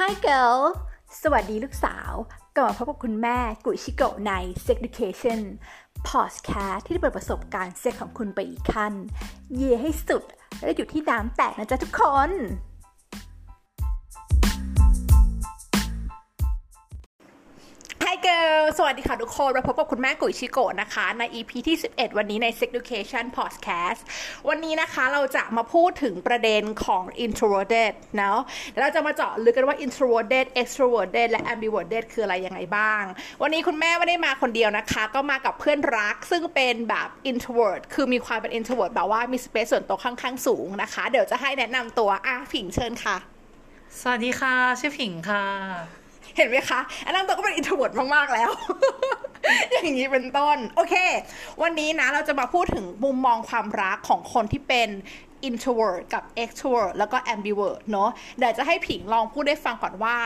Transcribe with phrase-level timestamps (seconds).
[0.00, 0.60] Hi girl
[1.22, 2.12] สวัสดีลูกสาว
[2.56, 4.32] กลับมาพบกับคุณแม่กุยชิโกะใน
[4.64, 5.40] Sex Education
[6.08, 8.92] Podcast ที่จะเปิดประสบการณ์เซ็กของคุณไปอีกขั้น
[9.54, 10.24] เย่ให้สุด
[10.62, 12.30] และอยู่ที่น้ำแตกนะจ๊ะทุกคน
[18.78, 24.00] สวัสดีค่ะทุกคนมาพบกับคุณแม่กุยชิโกะนะคะ ใน EP ที่ 11 วันนี้ใน Sex Education Podcast
[24.48, 28.38] วันนี้นะคะเราจะมาพูดถึงประเด็นของ introverted เนาะ
[28.80, 33.02] เราจะมาเจาะลึกกันว่า introverted extroverted และ ambiverted คืออะไรยังไงบ้าง
[33.42, 43.16] วันนี้คุณแม่ไม่ได้มาคนเดียวนะคะ ก็มากับเพื่อนรักซึ่งเป็นแบบ introvert คือมีความเป็น introvert แบบว่ามี space ส่วนตัวค่อนข้างสูงนะคะ เดี๋ยวจะให้แนะนำตัวอะผิงเชิญค่ะ
[44.00, 45.44] สวัสดีค่ะ ชื่อผิงค่ะ
[46.36, 48.50] เห็นไหมคะอันนั้นตัวก็เป็น introvert มากๆแล้ว
[49.72, 50.94] อย่างนี้เป็นต้น โอเค
[51.62, 54.88] วันนี้นะเราจะมาพูดถึงมุมมองความรักของคนที่เป็น
[55.48, 60.16] introvert กับ extrovert แล้วก็ ambivert เนอะเดี๋ยวจะให้ผิงลองพูดได้ฟังก่อนว่า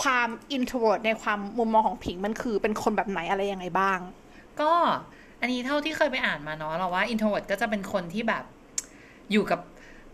[0.00, 3.98] ความ introvert ในความมุมมองของผิงมันคือเป็นคนแบบไหนอะไรยังไงบ้าง
[4.60, 4.72] ก็
[5.40, 8.44] อันนี้เท่าที่เคยไปอ่านมาเนาะเราว่า introvert ก็จะเป็นคนที่แบบ
[9.32, 9.60] อยู่กับ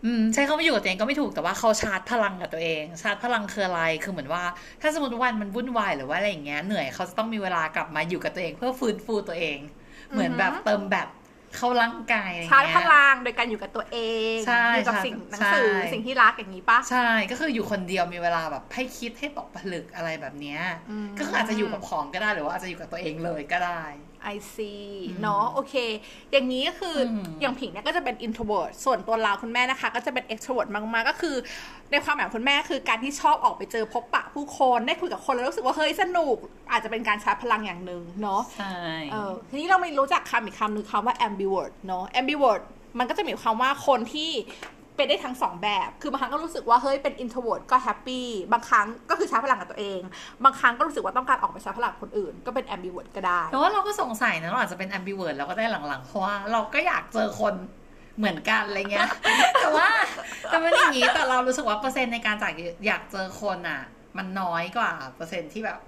[0.05, 4.43] อืมใช้คำว่าอยู่กับตัวเองก็ไม่ถูกแต่ว่าเขาชาร์จพลังกับตัวเอง ชาร์จพลังคืออะไรคือเหมือนว่า
[4.81, 9.57] ถ้าสมมติวันมันวุ่นวายหรือว่าอะไรอย่างเงี้ยเหนื่อยเขาจะต้องมีเวลากลับมาอยู่กับตัวเอง เพื่อฟื้นฟูตัวเอง
[10.11, 11.09] เหมือนแบบเติมแบบ
[11.57, 13.97] เข้าร่างกายอะไรเงี้ยชาร์จพลังโดยการอยู่กับตัวเอ
[14.35, 23.83] งใช่อยู่กับใช่สิ่งหนังสือใช่สิ่งที่รักอย่างนี้ปะใช่ก็คืออยู่คนเดียวมีเวลาแบบให้คิดให้ตกผลึกอะไรแบบเนี้ยอืมก็คืออาจจะอยู่กับของก็ได้หรือว่าอาจจะอยู่กับตัวเองเลยก็ได้
[24.33, 24.85] I see
[25.21, 25.73] เนาะโอเค
[26.31, 31.35] อย่างนี้ก็คืออมอย่างผิงเนี่ยก็จะเป็น introvert ส่วนตัวเราคุณแม่นะคะ ก็จะเป็น extrovert มากๆก็คือ
[31.91, 36.37] ในความหมายของคุณแม่คือการที่ชอบออกไปเจอพบปะผู้คนได้คุยกับคนแล้วรู้สึกว่าเฮ้ยสนุก
[36.71, 38.77] อาจจะเป็นการชาร์จพลังอย่างหนึ่งเนาะใช่
[39.11, 42.61] เออทีนี้เราไม่รู้จักคำอีกคำหนึ่งคำว่า ambivert เนาะ ambivert
[42.99, 44.31] มันก็จะมีความว่าคนที่
[44.95, 50.01] เป็นได้ทั้งสองแบบ คือบางครั้งก็รู้สึกว่าเฮ้ยเป็น introvert ก็แฮปปี้ บางครั้งก็คือชาร์จพลังกับตัวเอง
[50.43, 57.55] บางครั้งก็รู้สึกว่าต้องการออกไปชาร์จพลังกับคนอื่น ก็เป็น ambivert ก็ได้ แต่ว่าเราก็สงสัยนะเราอาจจะเป็น ambivert แล้วก็ได้หลังๆเพราะว่าเราก็อยากเจอคน
[58.17, 59.09] เหมือนกันอะไรเงี้ย
[59.61, 59.87] แต่ว่า
[60.49, 62.53] แต่มันอย่างนี้แต่เรารู้สึกว่าเปอร์เซ็นต์ในการจาก
[62.85, 63.81] อยากเจอคนอะ
[64.17, 65.79] มันน้อยกว่าเปอร์เซ็นต์ที่แบบ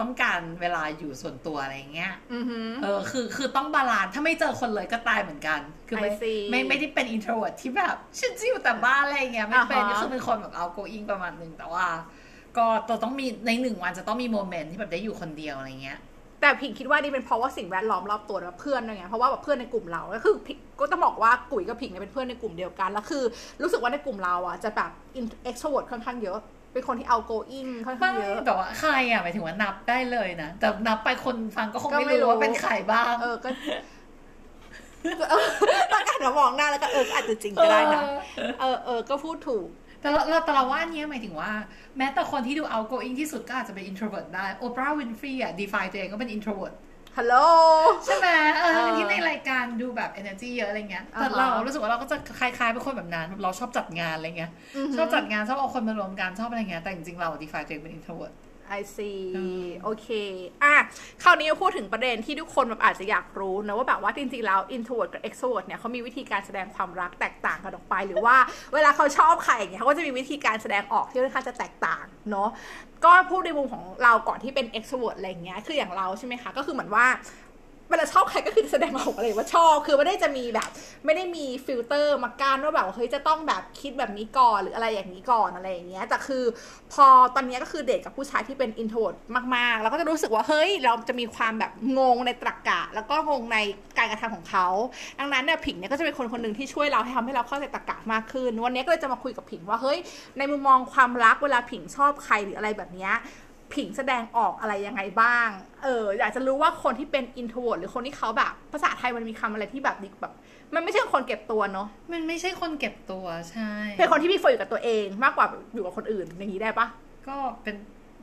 [0.00, 11.86] ต้องการเวลาอยู่ส่วนตัวอะไรเงี้ยอือหือเออ คือ คือต้อง balance ถ้าไม่เจอคนเลยก็ตายเหมือนกัน คือไม่ I see ไม่ ไม่ได้เป็น introvert ที่แบบฉันจะอยู่แต่บ้านอะไรเงี้ย ไม่เป็นอ่าฮะก็คือเป็นคนแบบ outgoing ประมาณหนึ่งแต่ว่า
[12.56, 15.98] ก็ตัวต้องมีในหนึ่งวันจะต้องมี moment ที่แบบได้อยู่คนเดียวอะไรเงี้ย
[16.40, 23.24] แต่ผิงคิดว่านี่เป็นเพราะว่าสิ่งแวดล้อมรอบตัวแบบเพื่อนด้วยไงเพราะว่าแบบเพื่อนในกลุ่มเรา ก็คือผิงก็ต้องบอกว่ากุ๋ยกับผิงเนี่ยเป็นเพื่อนในกลุ่มเดียวกัน แล้วคือ
[23.62, 24.90] รู้สึกว่าในกลุ่มเราอะจะแบบ
[25.48, 26.38] extrovert ค่อนข้างเยอะ
[26.74, 33.48] เป็นคนที่ outgoing ค่อนข้าไม่งเยอะแต่ว่าใครอะหมายถึงว่านับได้เลยนะ แต่นับไปคนฟังก็คงก็ไม่ไม่รู้รู้ว่าเป็นใครบ้าง เออก็
[35.30, 35.46] เออ
[35.92, 38.02] ตอนการมองหน้าแล้วก็เออก็อาจจะจริงก็ได้นะ
[38.60, 39.66] เออเออก็พูดถูก
[40.00, 41.52] แต่เราเราแต่เราว่าอันเนี้ยหมายถึงว่า
[41.98, 46.74] แม้แต่คนที่ดู outgoing ที่สุดก็อาจจะเป็น introvert ได้โอปราห์วินฟรีอะ define ตัวเองก็เป็น introvert
[47.18, 47.34] ฮัลโหล
[48.04, 54.50] ใช่ไหมเออเออที่ในรายการดูแบบ energy เยอะอะไรเงี้ยแต่อ่าฮะเรารู้สึกว่าเราก็จะคล้ายๆเป็นคนแบบนั้นเราชอบจัดงานอะไรเงี้ย
[54.96, 58.34] ชอบจัดงานชอบเอาคนมารวมกันชอบอะไรเงี้ยแต่จริงๆเรา define ตัวเองเป็น introvert
[58.78, 60.08] I see อืมโอเค
[60.62, 60.74] อะ
[61.22, 68.36] คราวนี้มาพูดถึงประเด็นที่ทุกคนแบบอาจจะอยากรู้นะว่าแบบว่าจริงๆแล้ว introvert กับ extrovert เนี่ยเขามีวิธีการแสดงความรักแตกต่างกันออกไป หรือว่า
[68.74, 72.48] เวลาเขาชอบใครอย่างเงี้ยเขาก็จะมีวิธีการแสดงออกที่ค่อนข้างจะแตกต่างเนาะ
[73.04, 77.06] ก็พูดในมุมของเราก่อนที่เป็น extrovert อะไรอย่างเงี้ยคืออย่างเราใช่ไหมคะก็คือเหมือนว่า
[77.90, 80.68] เวลาชอบใครก็คือแสดงออกอะไรว่าชอบ คือไม่ได้จะมีแบบ
[81.04, 86.44] ไม่ได้มีฟิลเตอร์มากั้นว่าแบบเฮ้ยจะต้องแบบคิดแบบนี้ก่อนหรืออะไรอย่างนี้ก่อนอะไรอย่างเงี้ยแต่คือ
[86.92, 89.12] พอตอนนี้ก็คือเดทกับผู้ชายที่เป็น introvert
[89.56, 93.58] มากๆ แล้วก็จะรู้สึกว่าเฮ้ยเราจะมีความแบบงงในตรรกะแล้วก็งงใน
[93.98, 94.66] การกระทำของเขา
[95.18, 99.98] ดังนั้นเนี่ยผิงเนี่ยก็จะเป็นคนคนหนึ่งที่ช่วยเราให้ทำให้เราเข้าใจตรรกะมากขึ้น วันนี้ก็เลยจะมาคุยกับผิงว่าเฮ้ย
[100.38, 103.14] ในมุมมองความรักเวลาผิงชอบใครหรืออะไรแบบเนี้ย
[103.76, 105.48] ผิงแสดงออกอะไรยังไงบ้าง
[105.82, 110.32] เออ อยากจะรู้ว่าคนที่เป็น introvert หรือคนที่เขาแบบ ภาษาไทยมันมีคำอะไรที่แบบดิแบบ
[110.74, 116.86] มันไม่ใช่คนเก็บตัวเนาะ มันไม่ใช่คนเก็บตัวใช่ เป็นคนที่มีโฟอยู่กับตัวเองมากกว่าอยู่กับคนอื่นอย่างนี้ได้ปะ
[117.28, 117.74] ก็เป็น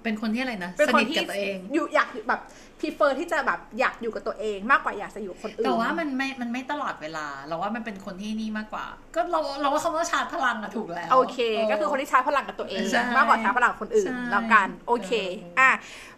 [0.03, 2.41] เป็นคนที่อะไรนะเป็นสคนนิทที่กับตัวเองอยู่อยากแบบ
[2.79, 11.37] prefer ที่จะแบบอยากอยู่กับตัวเองมากกว่าอยากจะอยู่กับคนอื่นแต่ว่ามันไม่มันไม่ตลอดเวลา เราว่ามันเป็นคนที่นี่มากกว่า ก็เราเราว่าคำว่าชาร์จพลังอะถูกแล้วโอเค
[11.71, 15.11] ก็คือคนที่ชาร์จพลังกับตัวเองใช่มากกว่าชาร์จพลังกับคนอื่นใช่แล้วกันโอเค
[15.57, 15.71] เอออะ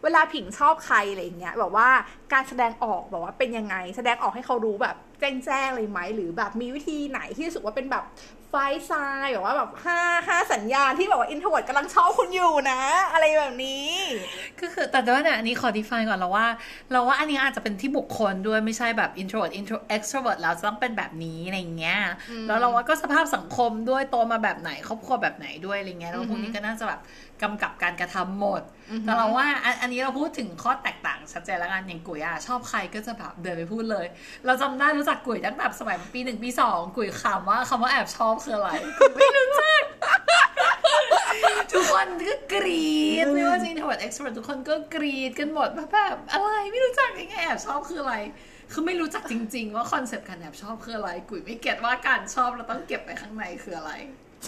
[0.04, 1.90] เวลาผิงชอบใครอะไรอย่างเงี้ยแบบว่า
[2.34, 8.04] การแสดงออกแบบว่าเป็นยังไง แสดงออกให้เขารู้แบบแจ้งแจ้งเลยไหมหรือแบบมีวิธีไหนที่รู้สึกว่าเป็นแบบ
[8.56, 8.62] five
[8.92, 12.82] signs แบบว่าแบบห้าห้าสัญญาณที่แบบว่า introvert กำลังชอบคุณอยู่นะ
[13.14, 13.88] อะไรแบบนี้
[14.62, 16.48] ก็คือแต่ว่าเนี่ยอันนี้ขอ define ก่อนเราว่า
[16.92, 22.00] เราว่าอันนี้อาจจะเป็นที่บุคคลด้วยไม่ใช่แบบ introvert intro extrovert แล้วจะต้องเป็นแบบนี้อะไรเงี้ย
[22.48, 27.00] แล้วเราว่าก็สภาพสังคมด้วยโตมาแบบไหนครอบครัวแบบไหนด้วยอะไรเงี้ยแล้วพวกนี้ก็น่าจะแบบ
[27.42, 28.62] กำกับการกระทำหมด
[29.02, 34.06] แต่เราว่าอันอันนี้เราพูดถึงข้อแตกต่างชัดเจนแล้วกันอย่างกุ๋ยอะชอบใครก็จะแบบเดินไปพูดเลย
[34.46, 38.70] เราจำได้รู้จักกุ๋ยตั้งแต่สมัยปีหนึ่งปีสองกุ๋ยขำว่าคำว่าแอบชอบคืออะไร
[39.00, 39.84] กุ๋ยไม่รู้จัก
[41.72, 48.16] ทุกคนก็กรี๊ดไม่ว่าจะ introvert extrovert ทุกคนก็กรี๊ดกันหมดว่าแบบอะไรไม่รู้จักยังไงแอบชอบคืออะไร
[48.72, 53.92] คือไม่รู้จักจริง ๆ ว่าคอนเซปต์การแอบชอบคืออะไร กุยไม่เก็ตว่าการชอบเราต้องเก็บไปข้างในคืออะไร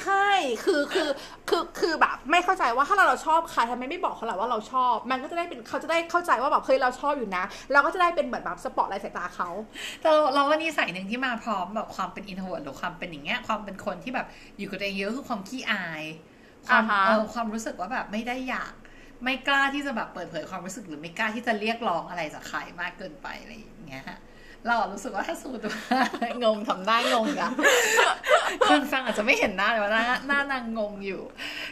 [0.01, 0.27] ใช่
[0.63, 1.09] คือคือ
[1.49, 9.49] คือคือแบบไม่เข้าใจว่าถ้าเราเราชอบใครทำไมไม่บอกเขาล่ะว่าเราชอบ มันก็จะได้เป็นเขาจะได้เข้าใจว่าแบบเฮ้ยเราชอบอยู่นะ เราก็จะได้เป็นเหมือนแบบสปอตไลท์สายตาเขา
[10.01, 14.27] แต่เราเราว่านิสัยหนึ่งที่มาพร้อมแบบความเป็น introvert หรือความเป็นอย่างเงี้ยความเป็นคนที่แบบ
[14.57, 16.03] อยู่กับตัวเองเยอะคือความขี้อาย
[16.67, 18.73] ความอ่าฮะเออความรู้สึกว่าแบบไม่ได้อยาก
[19.23, 24.05] ไม่กล้าที่จะแบบเปิดเผยความรู้สึกหรือไม่กล้าที่จะเรียกร้องอะไรจากใครมากเกินไปอะไรอย่างเงี้ย
[24.67, 26.01] เรารู้สึกว่าถ้าสมมติว่า
[26.43, 27.51] งงทำได้งงอะ
[28.69, 31.21] คนฟังอาจจะไม่เห็นหน้าแต่ว่าหน้าหน้านางงงอยู่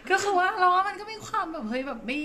[0.09, 2.19] ก็คือว่าเราว่ามันก็มีความแบบเฮ้ยแบบไม่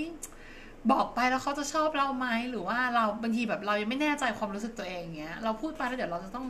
[0.91, 6.47] บอกไปแล้วเขาจะชอบเราไหมหรือว่าเราบางทีแบบเรายังไม่แน่ใจความรู้สึกตัวเองเงี้ยเราพูดไปแล้วเดี๋ยวเราจะต้อง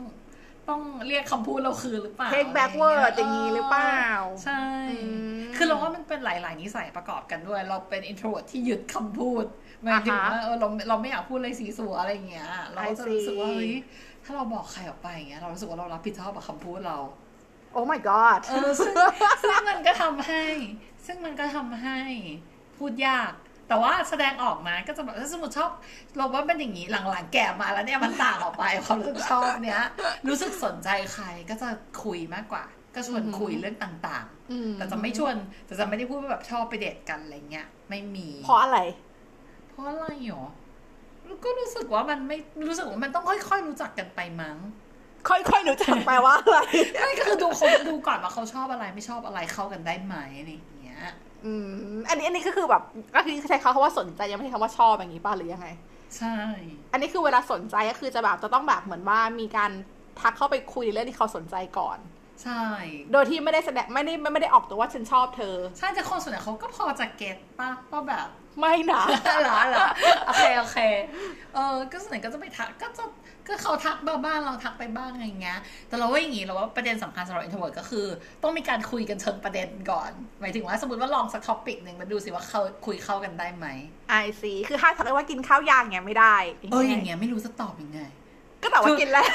[0.68, 4.06] ต้องเรียกคำพูดเราคืนหรือเปล่า take backward อย่างนี้หรือเปล่า
[4.44, 4.96] ใช่อื
[5.38, 9.44] มคือเราว่ามันเป็นหลาย ๆ นิสัยประกอบกันด้วย เราเป็น introvert ที่ยึดคำพูด
[9.82, 13.72] หมายถึงว่าเออเราเราไม่อยากพูดอะไรสีสัวอะไรอย่างเงี้ย เราก็จะรู้สึกว่า I see เฮ้ย
[14.09, 16.98] ถ้าเราบอกใครออกไปอย่างเงี้ยเรารู้สึกว่าเรารับผิดชอบกับคำพูดเรา
[17.72, 18.94] โอ้ my god เออซึ่ง
[19.42, 20.44] ซึ่งมันก็ทำให้
[21.06, 21.98] ซึ่งมันก็ทำให้
[22.76, 23.32] พูดยาก
[23.68, 25.70] แต่ว่าแสดงออกมาก็จะแบบถ้าสมมติชอบ
[26.16, 29.82] เราว่าเป็นอย่างนี้หลังๆแก่มาแล้วเนี่ยมันต่างออกไปความรู้สึกชอบเนี้ย
[30.28, 31.68] รู้สึกสนใจใครก็จะ
[32.04, 35.34] คุยมากกว่า ก็ชวนคุยเรื่องต่างอืมๆแต่จะไม่ชวน
[35.66, 38.78] แต่จะไม่ได้พูดว่าแบบชอบไปเดทกันอะไรเงี้ยไม่มี เพราะอะไร
[39.68, 40.44] เพราะอะไรหรอ
[41.44, 44.56] ก็รู้สึกว่ามันไม่รู้สึกว่ามันต้องค่อยๆรู้จักกันไปมั้ง
[45.28, 46.58] ค่อยๆหนูจักไปลว่าอะไร
[47.00, 51.02] ไม่ก็คือดูคนดูก่อนว่าเขาชอบอะไรไม่ชอบอะไรเข้ากันได้ไหมอะไรอย่างเงี้ย
[51.44, 52.82] อืม อันนี้อันนี้ก็คือแบบ
[53.14, 55.68] ก็คือใช้คำว่าสนใจยังไม่ใช่คำว่าชอบอย่างนี้ป่ะหรือยังไง
[56.16, 56.36] ใช่
[56.92, 59.70] อันนี้คือเวลาสนใจก็คือจะแบบจะต้องแบบเหมือนว่ามีการ
[60.20, 61.98] ทักเข้าไปคุยในเรื่องที่เขาสนใจก่อน
[62.42, 62.62] ใช่
[63.12, 69.02] โดยที่ไม่ได้แสดงไม่ได้ไม่ได้ออกตัวว่าฉันชอบเธอ ใช่แต่คนส่วนใหญ่เขาก็พอจะเก็ตป่ะว่าแบบ ไม่นะ
[69.42, 69.86] เหรอเหรอ
[70.26, 70.78] โอเคโอเค
[71.54, 73.04] เออ ก็ส่วนใหญ่ก็จะไปทักก็จะ
[73.46, 75.58] ก็เขาทักบ้าบ้านเราทักไปบ้างอะไรอย่างเงี้ย
[75.88, 78.06] แต่เราว่าอย่างงี้เราว่าประเด็นสำคัญสำหรับ introvert ก็คือ
[78.42, 80.10] ต้องมีการคุยกันเชิงประเด็นก่อน
[80.40, 83.66] หมายถึงว่าสมมติว่าลองสักท็อปิกหนึ่งมาดูสิว่าเขาคุยเข้ากันได้ไหม
[84.10, 86.36] ไอซีคือห้ามทักเลยว่ากินข้าวยางเงี้ยไม่ได้
[86.72, 88.00] เอออย่างเงี้ยไม่รู้จะตอบยังไง
[88.62, 89.26] ก็แต่ว่ากินแล้ว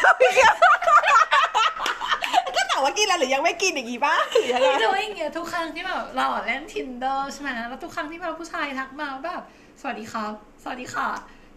[2.76, 9.42] ก็แต่ว่ากินแล้วหรือยังไม่กินอย่างงี้ป่ะหรือยังไงแต่ว่าอย่างเงี้ยทุกครั้งที่แบบเราเล่น tinder ใช่ไหมแล้วทุกครั้งที่แบบผู้ชายทักมาแบบ
[9.82, 10.34] สวัสดีครับ
[10.64, 11.08] สวัสดีค่ะ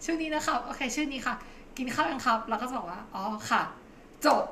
[0.04, 1.34] ชื่อนี้นะครับโอเค ชื่อนี้ค่ะ
[1.78, 3.62] กินข้าวยังครับ แล้วก็จะบอกว่าอ๋อค่ะ
[4.26, 4.42] จบ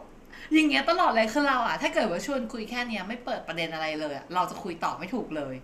[0.53, 5.55] อย่างเงี้ยตลอดเลยคือเราอะถ้าเกิดว่าชวนคุยแค่เนี้ยไม่เปิดประเด็นอะไรเลยอะเราจะคุยต่อไม่ถูกเลย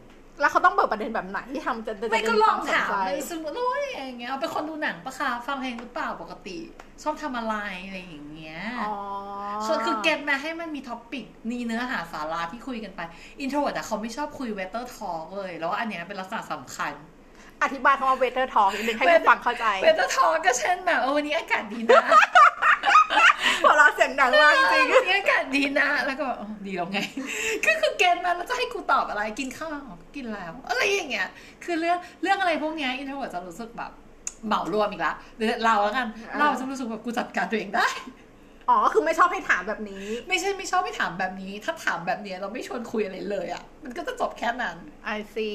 [0.40, 6.58] แล้วเขาต้องเปิดประเด็นแบบไหนที่ทำจะจะไม่ก็ลองถามจะเลยสมมติว่าอย่างเงี้ยเอาเป็นคนดูหนังปะคะฟังเพลงหรือเปล่าปกติ
[7.02, 7.55] ชอบทำอะไร
[7.87, 8.93] อะไรอย่างเงี้ยอ๋อ
[9.64, 13.00] คือคือ get มาให้มันมี topic มีเนื้อหาสาระที่คุยกันไป
[13.41, 16.93] introvert อะเขาไม่ชอบคุย weather talk เลย แล้วว่าอันเนี้ยเป็นลักษณะสำคัญ
[17.62, 22.20] อธิบายคำว่าเวเตอร์ทอ k นิดนึงให้ผู้ฟังเข้าใจ weather talk ก็เช่นแบบเออวันนี้อากาศดีนะหัว
[24.02, 26.99] เราะเสียงดังมากจริงวันนี้อากาศดีนะ แล้วก็แบบอ๋อดีแล้วไง
[27.66, 31.28] ก็คือเกณฑ์มาแล้วจะให้กูตอบอะไรกินข้าวอ๋อกินแล้วอะไรอย่างเงี้ย
[31.64, 33.90] คือเรื่องเรื่องอะไรพวกเนี้ย introvert จะรู้สึกแบบ
[34.47, 36.06] เหมารวมอีกละหรือเราแล้วกัน
[36.38, 37.88] เราจะรู้สึกแบบกูจัดการตัวเองได้
[38.68, 45.49] อ๋อก็คือไม่ชอบให้ถามแบบนี้ ไม่ใช่ไม่ชอบไม่ถามแบบนี้ ถ้าถามแบบเนี้ยเราไม่ชวนคุยอะไรเลยอะมันก็จะจบแค่นั้นไอซี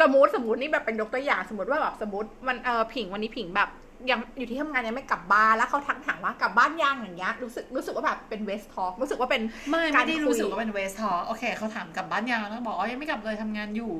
[0.00, 3.68] สมมติสมมตินี่แบบเป็นยกตัวอย่างสมมติว่าแบบสมมติมันเออผิงวันนี้ผิงแบบ
[4.10, 13.92] ยังอยู่ที่ทำงานยังไม่กลับบ้านแล้วเขาทักถามว่ากลับบ้านยังอย่างเงี้ยรู้สึกรู้สึกว่าแบบเป็นเวสทอ k รู้สึกว่าเป็นไม่กาไม่รได้คุรู้ยสึกว่าเป็นเวสทอโอเคเขาถามกลับบ้านยังแล้วบอกอ๋อยังไม่กลับเลยทำงานอยู่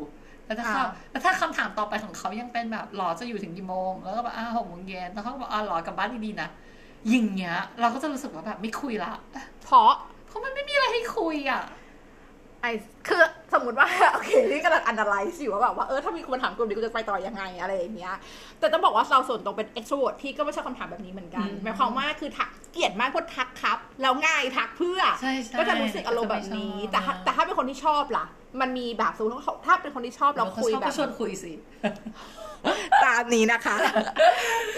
[0.47, 6.49] แล้วถ้าเขาอ่าแล้วถ้าคำถามต่อไปของเขายังเป็นแบบหรอจะอยู่ถึงกี่โมง แล้วก็แบบอ้าหกโมงเย็นแล้วเขาก็บอกอ๋อหรอกลับบ้านดีๆนะ
[7.13, 9.13] ยิงเงี้ย เราก็จะรู้สึกว่าแบบไม่คุยละ
[9.65, 9.91] เพราะ
[10.27, 11.63] เพราะมันไม่มีอะไรให้คุยอะ
[12.65, 12.71] ไอ
[13.09, 13.23] คือ
[13.55, 18.15] สมมติว่าโอเคนี่กำลังอันตรายสิว่าแบบว่าเออถ้ามีคนถามกลุ่มนี้กูจะไปต่อยังไงอะไรอย่างเงี้ย
[18.59, 28.25] แต่ต้องบอกว่าเราส่วนตรงเป็น extrovert พี่ก็ไม่ชอบคำถามแบบนี้เหมือนกันอืมหมายความว่าคือทักเกลียดมากพวกทักครับแล้วง่ายทักเพื่อใช่ใช่ก็จะรู้สึกอารมณ์แบบนี้ แต่ถ้าไม่ชอบแต่ถ้าเป็นคนที่ชอบล่ะ
[28.61, 31.53] มันมีแบบสมมติว่าเขาถ้าเป็นคนที่ชอบเราคุยเขาแบก็บชวนคุยสิ
[33.05, 33.77] ตามนี้นะคะ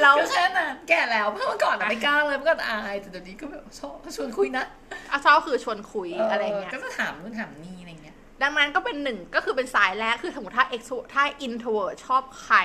[0.01, 12.59] แล้วก็แค่นั้นแก่แล้วเมื่อก่อนอะไม่กล้าเลยเมื่อก่อนอายแต่เดี๋ยวนี้ก็แบบชอบชวนคุยนะไออะชอบคือชวนคุยอะไรเงี้ยก็จะถามนู่นถามนี่อะไรเงี้ยดังนั้นก็เป็นหนึ่งก็คือเป็นสายแรกคือสมมติถ้า extrovert ถ้า introvert ชอบใคร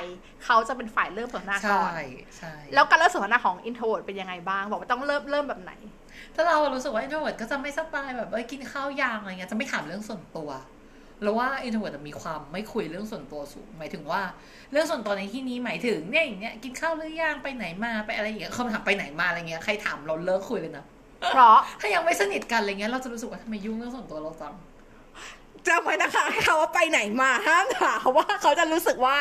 [0.46, 1.92] เขาจะเป็นฝ่ายเริ่มสนทนาก่ใช่อน
[2.38, 5.74] ใช่แล้วการเริ่มสนทนาของ introvert เป็นยังไงบ้าง บอกว่าต้องเริ่มเริ่มแบบไหน
[6.36, 10.50] ถ้าเรารู้สึกว่า introvert ก็จะไม่สไตล์แบบเอ้ยกินข้าวยางอะไรเงี้ยจะไม่ถามเรื่องส่วนตัว
[11.24, 14.22] แล้วว่า introvert มีความไม่คุยเรื่องส่วนตัวสูงหมายถึงว่า
[14.72, 20.86] เรื่องส่วนตัวในที่นี้หมายถึงเนี่ยอย่างเงี้ยกินข้าวหรือยังไปไหนมาไปอะไรอย่างเงี้ยคำถามไปไหนมาอะไรเงี้ยใครถามเราเลิกคุยเลยนะ
[21.30, 24.54] เพราะถ้ายังไม่สนิทกันอะไรเงี้ยเราจะรู้สึกว่าทำไมยุ่งเรื่องส่วนตัวเราจัง
[25.68, 29.16] จำไว้นะคะให้เขาว่าไปไหนมาห้ามถามเพราะว่าเขาจะรู้สึกว่า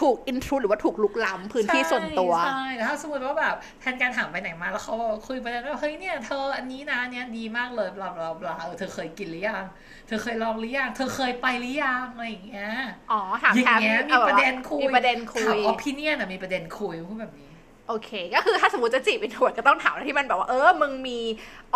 [0.00, 4.94] ถูก intrude หรือว่าถูกลุกล้ำพื้นที่ส่วนตัวใช่แต่ถ้าสมมติว่าแบบแทนการถามไปไหนมาแล้วเขา
[5.26, 9.64] คุยไปแล้วว่าเฮ้ยเนี่ยเธออันนี้นะอันเนี้ยดีมากเลยบลาบลาบลาเออเธอเคยกินหรือยัง
[10.06, 12.70] เธอเคยลองหรือยังเธอเคยไปหรือยังอะไรอย่างเงี้ย
[13.12, 17.43] อ๋อถามอย่างแทนเงี้ยมีอาแบบประว่าเด็นคุยมีประเด็นคุถามยออพิเนียนอะมีประเด็นคุยพูดแบบนี้
[17.88, 21.18] โอเค ก็คือถ้าสมมติจะจีบ introvert ก็ต้องถามอะไรที่มันแบบว่า เออ มึงมี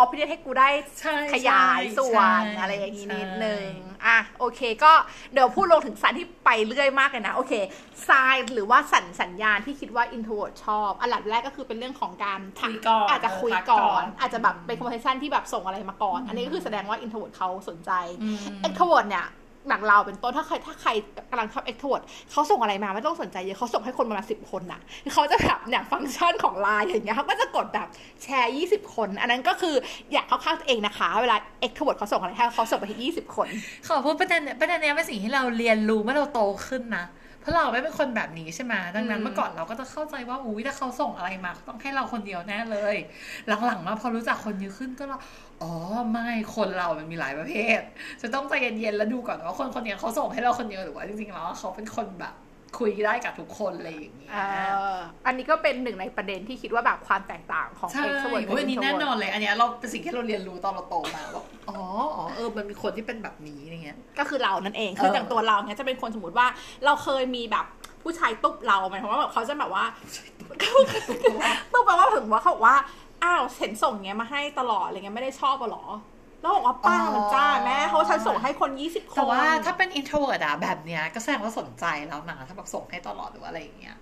[0.01, 3.69] opinion ให้กูได้ใช่ขยายใช่ส่วนใช่อะไรอย่างนี้นิดใช่นึง
[4.05, 4.91] อะ โอเค ก็
[5.33, 7.53] เดี๋ยวพูดลงถึงสารที่ไปเรื่อยมากเลยนะ โอเค
[8.09, 19.27] ทรายหรือว่าสัญสัญญาณที่คิดว่า introvert ชอบ อันดับแรกก็คือเป็นเรื่องของการทัคุยก่อน อาจจะคุยเออทักก่ก่ออนนอาจจะแบบเป็น conversation ที่แบบส่งอะไรมาก่อน อันนี้ก็คือแสดงว่า introvert เขาสนใจอืม extrovert เนี่ย
[19.69, 20.89] อย่างเราเป็นต้นถ้าใครถ้าใคร
[21.31, 21.99] กำลังทำเอ็กโทด
[22.31, 24.79] เขาส่งอะไรมาไม่ต้องสนใจเยอะเขาส่งให้คนประมาณสิบคนน่ะ
[25.13, 27.87] เขาจะแบบเนี่ยฟังก์ชันของไลน์อย่างเงี้ยเขาก็จะกดแบบ
[28.23, 29.75] แชร์ยี่สิบคน อันนั้นก็คือ
[30.13, 33.47] อยากเข้าข้างตัวเองนะคะ เวลาเอ็กโทดเขาส่งอะไรให้เขาส่งไปที่สิบคน
[33.87, 37.05] ขอพูดประเด็นเนี่ยประเด็นเนี้ยเป็นสิ่งที่เราเรียนรู้เมื่อเราโตขึ้นนะ
[37.39, 42.95] เพราะเราไม่เป็นคนแบบนี้ใช่ไหมดังนั้นอืมเมื่อก่อนเราก็จะเข้าใจว่าอุ้ยถ้าเขาส่งอะไรมาเขาต้องให้เราคนเดียวแน่เลย
[43.47, 45.17] หลังๆมาพอรู้จักคนเยอะขึ้นก็เรา
[45.61, 45.71] อ๋อ
[46.11, 47.79] ไม่คนเรามันมีหลายประเภท
[48.21, 52.33] จะต้องใจเย็นๆแล้วดูก่อนว่าคนคนเนี้ยเขาส่งให้เราคนเดียวหรือว่าจริงๆแล้วเขาเป็นคนแบบ
[52.77, 54.45] คุยได้กับทุกคนอะไรอย่างเงี้ยเอ่
[54.93, 54.95] อ
[55.25, 61.77] อันนี้ก็เป็นหนึ่งในประเด็นที่คิดว่าแบบความแตกต่างของใช่ extrovert โอ้ยอันนี้แน่นอน introvert เลย อันเนี้ยเราเป็นสิ่งที่เราเรียนรู้ตอนเราโตมาว่าอ๋อ
[62.15, 66.47] อ๋อเออมันมีคนที่เป็นแบบนี้อะไรเงี้ย ก็คือเรานั่นเองคือเอออย่างตัวเราเนี่ยจะเป็นคนสมมติว่า
[66.85, 67.65] เราเคยมีแบบ
[68.03, 69.83] ผู้ชายตุ๊บเราหมายความว่าแบบเขาจะแบบว่า
[71.73, 72.75] ตุ๊บแปลว่าถึงว่าเขาบอกว่า
[73.23, 75.85] อ้าวเห็นส่งเงี้ยมาให้ตลอดอะไรเงี้ยไม่ได้ชอบอะหรอ
[76.41, 83.97] แล้วบอกว่าป้าอ๋อมันจ้าแม่เพราะว่าฉันส่งให้คนยี่สิบคน แต่ว่าถ้าเป็น introvert อะแบบเนี้ยก็แสดงว่าสนใจแล้วนะถ้าแบบส่งให้ตลอดหรือว่าอะไรอย่างเงี้ย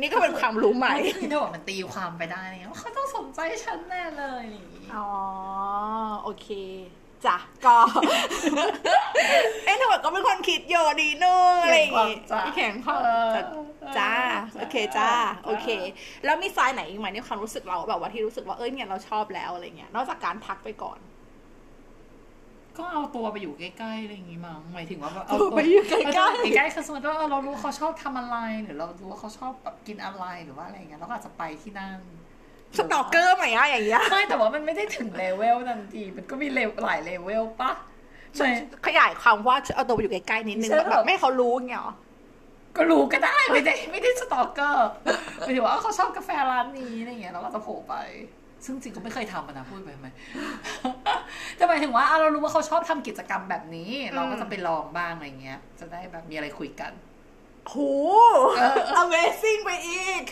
[0.00, 5.08] นี่ก็เป็นความรู้ใหม่ไม่ introvert มันตีความไปได้เนี่ยว่าเขาต้องสนใจฉันแน่เลยอะไรอย่างงี้อ๋อ
[6.22, 6.48] โอเค
[7.26, 7.36] จ้ะ
[7.66, 7.76] ก็
[9.64, 12.16] เอ้ยหนูก็เป็นคนคิดโยดีนู่นอะไรอย่างงี้
[12.56, 12.94] แข็งพอ
[13.98, 14.12] จ้า
[14.58, 15.10] โอเคจ้า
[15.46, 15.68] โอเค
[16.24, 20.98] แล้วมี sign ไหนอีกไหมในความรู้สึกเราแบบว่าที่รู้สึกว่าเอ้ยเนี่ยเราชอบแล้วอะไรเงี้ย นอกจากการทักไปก่อน
[22.78, 31.98] ก็เอาตัวไปอยู่ใกล้ๆอะไรอย่างงี้มั้งหมายถึงว่าแบบตัวไปอยู่ใกล้ๆเอาตัวไปใกล้ๆคือสมมติว่าเรารู้เขาชอบทำอะไรหรือเรารู้ว่าเขาชอบแบบกินอะไรหรือว่าอะไรอย่างเงี้ยเราก็อาจจะไปที่นั่น
[32.76, 37.72] stalker ไหมอะอย่างเงี้ยไม่แต่ว่ามันไม่ได้ถึงเลเวลทันทีมันก็มีเลเวลหลายเลเวลปะ
[38.36, 38.48] ใช่
[38.86, 41.94] ขยายความว่าเอาตัวไปอยู่ใกล้ๆนิดนึงใช่แบบไม่ให้เขารู้เงี้ยเหรอ
[42.76, 44.88] ก็รู้ก็ได้ไม่ได้ไม่ได้สตอกเกอร์
[45.40, 47.94] หมายถึงว่าเขาชอบกาแฟร้านนี้อะไรเงี้ยเราก็จะโผล่ไป
[48.64, 50.08] ซึ่งจริงก็ไม่เคยทำอะนะพูดไปไหม
[51.56, 56.92] แต่หมายถึงว่าอะเรารู้ว่าเขาชอบทำกิจกรรมแบบนี้ เราก็จะไปลองบ้างอะไรเงี้ย จะได้แบบมีอะไรคุยกัน
[57.68, 57.76] โห
[59.02, 60.22] Amazing ไปอีก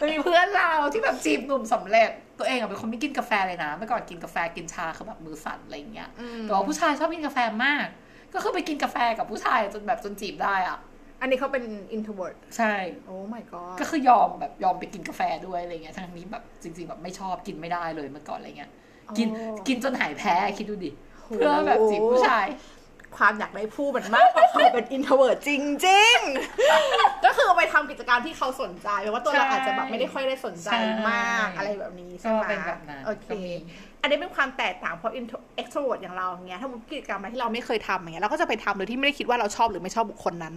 [0.00, 7.86] มันมีเพื่อนเราที่แบบจีบหนุ่มสำเร็จ ตัวเองอะเป็นคนไม่กินกาแฟเลยนะเมื่อก่อนกินกาแฟกินชาคือแบบมือสั่นอะไรเงี้ยอืมแต่ว่าผู้ชายชอบกินกาแฟมาก
[8.34, 10.78] ก็คือไปกินกาแฟกับผู้ชายจนแบบจนจีบได้อะ
[11.20, 11.64] อันนี้เขาเป็น
[11.96, 12.74] introvert ใช่
[13.06, 18.70] โอ้ my god ก็คือยอมแบบยอมไปกินกาแฟด้วยอะไรเงี้ยทั้งนี้แบบจริง ๆ แบบไม่ชอบกินไม่ได้เลยเมื่อก่อนอะไรเงี้ย
[19.16, 20.90] กินอ๋อกินจนหายแพ้คิดดูดิ
[21.24, 22.46] โหเพื่อแบบจีบผู้ชาย
[23.16, 25.50] ความอยากได้ผู้มันมากกว่าความเป็น introvert จ
[25.86, 26.18] ริง
[26.70, 33.54] ๆ ก็คือเอาไปทำกิจกรรมที่เขาสนใจแปลว่าตัวเราใช่อาจจะแบบไม่ได้ค่อยได้สนใจใช่มากอะไรแบบนี้ใช่ก็ไหมเป็นแบบนั้นโอเคก็มี
[34.02, 40.54] อันนี้เป็นความแตกต่างเพราะ intro extrovert อย่างเราเงี้ยถ้ามีกิจกรรมอะไรที่เราไม่เคยทำอย่างเงี้ยเราก็จะไปทำโดยที่ไม่ได้คิดว่าเราชอบหรือไม่ชอบบุคคลนั้น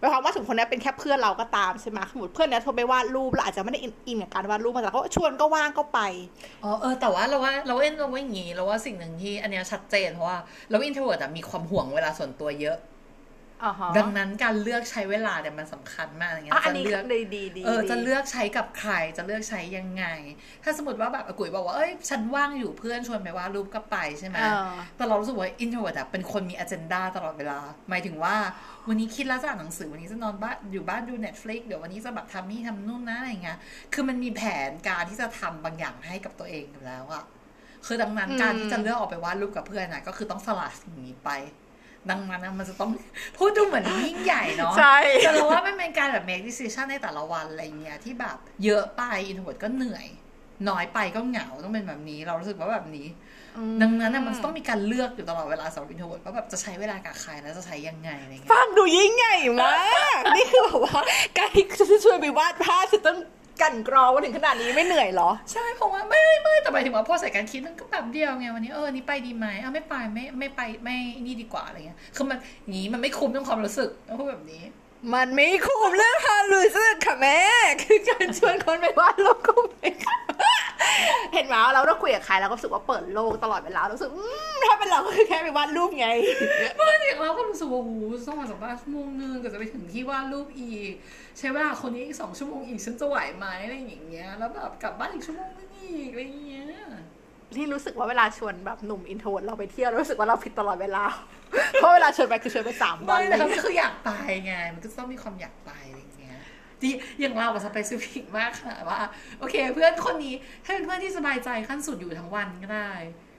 [0.00, 6.00] หมายความว่าถึงคนนี้เป็นแค่เพื่อนเราก็ตามใช่ไหมสมมติเพื่อนเนี้ยโทรไปวาดรูปเราอาจจะไม่ได้อินกับการวาดรูปมาแต่เขาชวนก็ว่างก็ไป
[6.64, 10.38] อ๋อเออแต่ว่าเราว่าเราเอ็นเราว่าอย่างนี้เราว่าสิ่งหนึ่งที่อันเนี้ยชัดเจนเพราะว่า
[10.70, 12.76] เรา introvert มีความห่วงเวลาส่วนตัวเยอะ
[13.98, 20.04] ดังนั้นการเลือกใช้เวลาเนี่ยมันสำคัญมากอย่างเงี้ยอะอันนี้จะเลือกดีดีดีเออดีจะเลือกใช้กับใครจะเลือกใช้ยังไง
[20.64, 27.58] ถ้าสมมติว่าแบบอากุยบอกว่าเอ้ยฉันว่างอยู่เพื่อนชวนไปวาดรูปก็ไปใช่ไหมเออแต่เรารู้สึกว่าอินโทรเวิร์ดเป็นคนมีอ g e n d a ตลอดเวลา
[27.90, 28.36] หมายถึงว่า
[28.88, 33.58] วันนี้คิดแล้วจะอ่านหนังสือวันนี้จะนอนบ้านอยู่บ้านดู Netflix เดี๋ยววันนี้จะแบบทำนี่ทำนู่นนะอะไรเงี้ย
[33.94, 37.24] คือมันมีแผนการที่จะทำบางอย่างให้กับตัวเองอยู่แล้วอะ
[37.86, 41.30] คือดังนั้นอืมการที่จะเลือกออกไปวาดรูปกับเพื่อนนะก็คือต้องสละสิ่งนี้ไป
[42.10, 42.90] ดังนั้นนะมันจะต้อง
[43.38, 50.06] พูดดูเหมือนยิ่งใหญ่เนาะใช่แต่เราว่ามันเป็นการแบบ make decision ในแต่ละวันอะไรเงี้ยที่แบบเยอะไป introvert ก็เหนื่อย
[50.68, 53.06] น้อยไปก็เหงาต้องเป็นแบบนี้ เรารู้สึกว่าแบบนี้
[53.82, 61.00] ดังนั้นน่ะมันต้องมีการเลือกอยู่ตลอดเวลาสำหรับ introvert ว่าแบบจะใช้เวลากับใครแล้วจะใช้ยังไงอะไรเงี้ยฟังดูยิ่งใหญ่มากนี่คือแบบว่า
[61.38, 63.18] การที่จะชวนไปวาดภาพจะต้อง
[63.62, 72.38] กลั่นกรองมาถึงขนาดนี้ไม่เหนื่อยเหรอ ใช่เพราะว่าไม่ไม่แต่หมายถึงว่าพอใส่การคิดมันก็แบบเดียวไงวันนี้เออนี่ไปดีไหมอะไม่ไปไม่ไม่ไปไม่นี่ดีกว่าอะไรเงี้ยคือมัน
[72.74, 74.62] นี้มันไม่คุ้มต้องความรู้สึกต้องพูดแบบนี้
[75.14, 77.38] มันไม่คุ้มเรื่องความรู้สึกค่ะแม่
[77.82, 79.90] คือการชวนคนไปวาดรูปก็ไม่
[81.34, 84.10] เห็นไหมเราต้องคุยกับใครเราก็รู้สึกว่าเปิดโลกตลอดเวลารู้สึก
[84.64, 86.08] ถ้าเป็นเราก็คือแค่ไปวาดรูปไง
[86.76, 87.92] ไม่อย่างเราก็รู้สึกว่าโอ้โห
[88.28, 90.92] ต้องมาสัมภาษณ์ชั่วโมงนึงก็จะไปถึงที่วาดรูปอีก
[91.38, 96.66] ใช้เวลาคนนี้อีกสองชั่วโมงอีกฉันจะไหวไหมอะไรอย่างเงี้ยแล้วแบบกลับบ้านอีกชั่วโมงนึงอีกอะไรอย่างเงี้ย
[97.56, 101.04] ที่รู้สึกว่าเวลาชวนแบบหนุ่มอินโทรเราไปเที่ยวรู้สึกว่าเราผิดตลอดเวลา
[101.74, 104.10] เพราะเวลาชวนไปคือชวนไปสามวัไม่นแต่ก็คืออยากไป
[104.44, 106.38] ไง มันก็ต้องมีความอยากไปอะไรอย่างเงี้ย
[106.80, 109.00] ที่อย่างเราอะสเปซิฟิกมากค่ะว่า
[109.38, 112.92] โอเค เพื่อนคนนี้ถ้าเป็นเพื่อนที่สบายใจขั้นสุดอยู่ทั้งวันก็ได้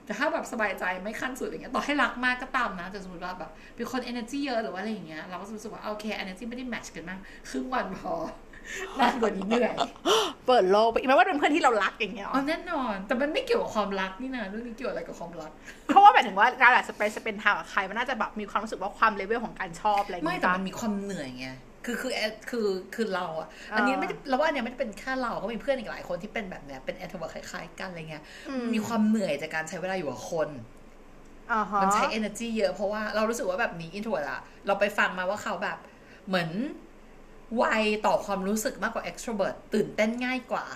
[0.04, 8.14] แต่ถ้าแบบสบายใจไม่ขั้นสุดอย่างเงี้ยต่อให้รักมากก็ตามนะแต่สมมติว่าแบบเป็นคน energy เยอะหรือว่าอะไรอย่างเงี้ยเราก็รู้สึกว่าโอเค energy ไม่ได้แมทช์กันมากครึ่งวันพอ
[9.00, 9.76] นานกว่านี้เหนื่อย
[10.46, 15.50] เปิดโลกไปไม่ว่าเป็นเพื่อนที่เรารักอย่างเงี้ยหรอ๋ออแน่นอน แต่มันไม่เกี่ยวกับความรักนี่นะเรื่องนี้เกี่ยวอะไรกับความรัก
[15.86, 21.48] เพราะว่าหมายถึงว่าการแบบ spend time กับใครมันน่าจะแบบมีความรู้สึกว่าความเลเวลของการชอบอะไรอย่างไม่เงี้ยแต่มันมีความเหนื่อยไง
[21.86, 28.22] คือคือแอดคือคือเราอะ อันนี้ไม่ได้เราว่าอันเนี้ยไม่ได้เป็นแค่เราก็มีเพื่อนอีกหลายคนที่เป็นแบบเนี้ยเป็นแอดเวอร์คล้ายๆกันอะไรเงี้ย
[28.74, 30.48] มีความเหนื่อยจากการใช้เวลาอยู่กับคน
[31.52, 35.78] อ่าฮะมันใช้ energy เยอะเพราะว่าเรารู้สึกว่าแบบนี้ introvert อะเราไปฟังมาว่าเขาแบบ
[36.28, 36.48] เหมือน
[37.56, 37.64] ไว
[38.06, 40.66] ต่อความรู้สึกมากกว่า extrovert ตื่นเต้นง่ายกว่า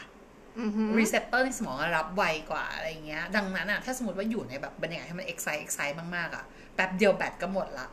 [0.60, 7.86] อือฮึ receptor ในสมองรับไวกว่าอะไรเงี้ย ดังนั้นอะถ้าสมมติว่าอยู่ในแบบบรรยากาศที่มัน excite excite มากๆอะแป๊บเดียวแบตก็หมดละ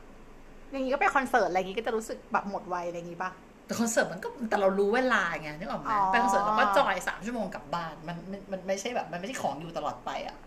[0.72, 3.32] อย่างงี้ก็ไปคอนเสิร์ตอะไรอย่างงี้ก็จะรู้สึกแบบหมดไวอะไรอย่างงี้ป่ะ
[3.66, 10.38] แต่คอนเสิร์ตมันก็แต่เรารู้เวลาไงนึกออกไหมอ๋อไปคอนเสิร์ตเราก็จอยสามชั่วโมงกลับบ้านมันมันมันไม่ใช่แบบมันไม่ใช่ของอยู่ตลอดไปอะ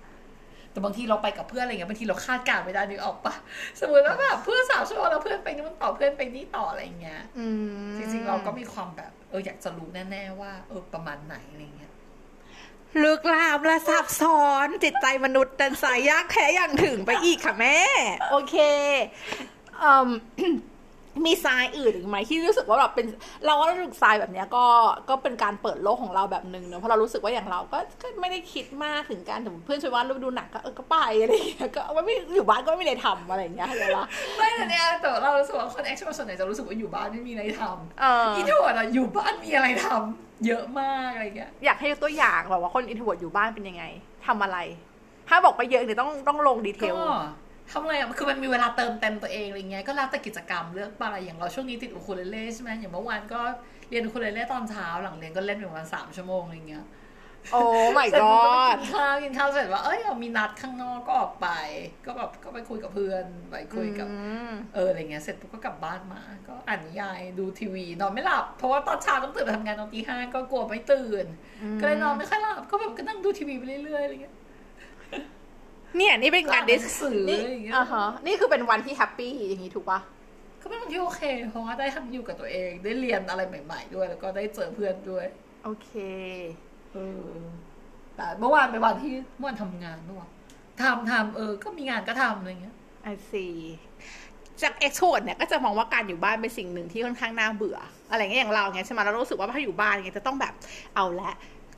[0.77, 3.35] แต่บางทีเราไปกับเพื่อนอะไรเงี้ยบางทีเราคาดการณ์ไม่ได้นึกออกปะ
[3.81, 7.47] สมมติว่าแบบเพื่อนสามชั่วโมงแล้วเพื่อนไปนู่นต่อเพื่อนไปนี่ต่ออะไรเงี้ยอื
[7.91, 11.93] มจริงๆเราก็มีความแบบ เอออยากจะรู้แน่ๆว่า เออประมาณไหนอะไรเงี้ย
[13.03, 17.79] ลึกลามและซับซ้อนจิตใจมนุษย์ดันสายยากแท้อย่างถึงไปอีกค่ะแม่
[18.31, 18.57] โอเค
[19.81, 20.09] เอ่ม
[21.25, 23.07] มีทรายอื่นอีกไหมที่รู้สึกว่าแบบเป็น
[23.47, 24.65] เราก็รู้สึกทรายแบบเนี้ยก็
[25.09, 37.63] ก็เป็นการเปิดโลกของเราแบบหนึ่งเนอะเพราะเรารู้สึกว่าอย่างเราก็ก็ไม่ได้คิดมากถึงการถึงเพื่อนชวนว่ารูปดูหนังก็เออก็ไปอะไรอย่างเงี้ยก็ไม่อยู่บ้านก็ไม่มีอะไรทำอะไรอย่างเงี้ยเข้าใจปะไม่แต่เนี่ยแต่เรารู้สึกว่าคนแอคชั่นส่วนใหญ่จะรู้สึกว่าอยู่บ้านไม่มีอะไรทำ
[38.01, 43.85] เอออีที่หัวอะอยู่บ้านมีอะไรทำเยอะมากอะไรเงี้ยอยากให้ยกตัวอย่างแบบว่าคนอินทวดอยู่บ้านเป็นยังไง
[44.27, 44.59] ทำอะไร
[45.29, 46.97] ถ้าบอกไปเยอะเนี่ยต้องต้องลง detail
[47.71, 53.41] ทำอะไรอะคือมันมีเวลาเติมเต็มตัวเองอะไรเงี้ย ก็แล้วแต่กิจกรรมเลือกไปอย่างเราช่วงนี้ติดอูคูเลเล่ใช่ไหมอย่างเมื่อวานก็
[53.91, 56.87] เรียนอูคูเลเล่ตอนเช้าหลังเรียนก็เล่นไปประมาณสามชั่วโมงอะไรเงี้ย
[57.53, 57.63] โอ้
[57.97, 61.49] my เสร็จปุ๊บก็ไป god กินข้าวกินข้าวเสร็จว่า เอ้ยมีนัดข้างนอกก็ออกไป
[62.07, 64.17] ก็แบบก็ไปคุยกับเพื่อนไปคุยกับอื
[64.49, 71.27] มเอออะไรเงี้ย เสร็จปุ๊บก็กลับบ้านมา ก็อ่านนิยายดูทีวีนอนไม่หลับ เพราะว่าตอนเช้าต้องตื่นไปทำงานตอนตีห้าก็กลัวไม่ตื่น
[71.81, 74.35] ก็เลยนอนไม่ค่อยหลับ ก็แบบก็นั่งดูทีวีไปเรื่อยๆอะไรเงี้ย
[75.97, 80.01] เนี่ยนี่เป็นการอ่านหดินัสงสือนี่อะไรอย่างเงี้ยอ่าฮะนี่คือเป็นวันที่ happy อย่างนี้ถูกปะ
[80.63, 85.27] ก็เป็นวันที่โอเค เพราะว่าได้ทำอยู่กับตัวเอง ได้เรียนอะไรใหม่ ๆ ด้วย แล้วก็ได้เจอเพื่อนด้วย
[85.65, 85.91] โอเค
[86.93, 87.31] เออ
[88.17, 90.31] แต่เมื่อวานเป็นวันที่เมื่อวานทำงานเมื่อวาน
[90.83, 92.75] ทำทำเออ ก็มีงานก็ทำอะไรเงี้ย
[93.13, 93.57] I see
[94.63, 97.79] จากเอ็กโทดเนี่ยก็จะมองว่าการอยู่บ้านเป็นสิ่งหนึ่งที่ค่อนข้างน่าเบื่อ
[98.11, 100.55] อะไรเงี้ยอย่างเราเงี้ยใช่ไหมเรารู้สึกว่าถ้าอยู่บ้านเงี้ยจะต้องแบบ
[100.95, 101.33] เอาละ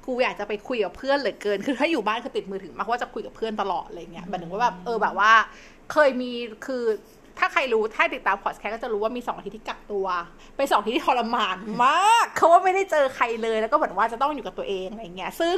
[0.09, 5.33] กูอยากจะไปคุยกับเพื่อนเหลือเกิน คือถ้าอยู่บ้านคือติดมือถือมากว่าจะคุยกับเพื่อนตลอดอะไรเงี้ยแบบถึงว่าแบบเออแบบว่า
[5.92, 6.31] เคยมี
[6.66, 6.85] คือ
[7.38, 10.07] ถ้าใครรู้ถ้าติดตามพอดแคสต์ก็จะรู้ว่ามีสองอาทิตย์ที่กักตัว
[10.57, 15.57] เป็นสองอาทิตย์ที่ทรมานมากเขาว่าไม่ได้เจอใครเลยแล้วก็เหมือนว่าจะต้องอยู่กับตัวเองอะไรเงี้ย ซึ่ง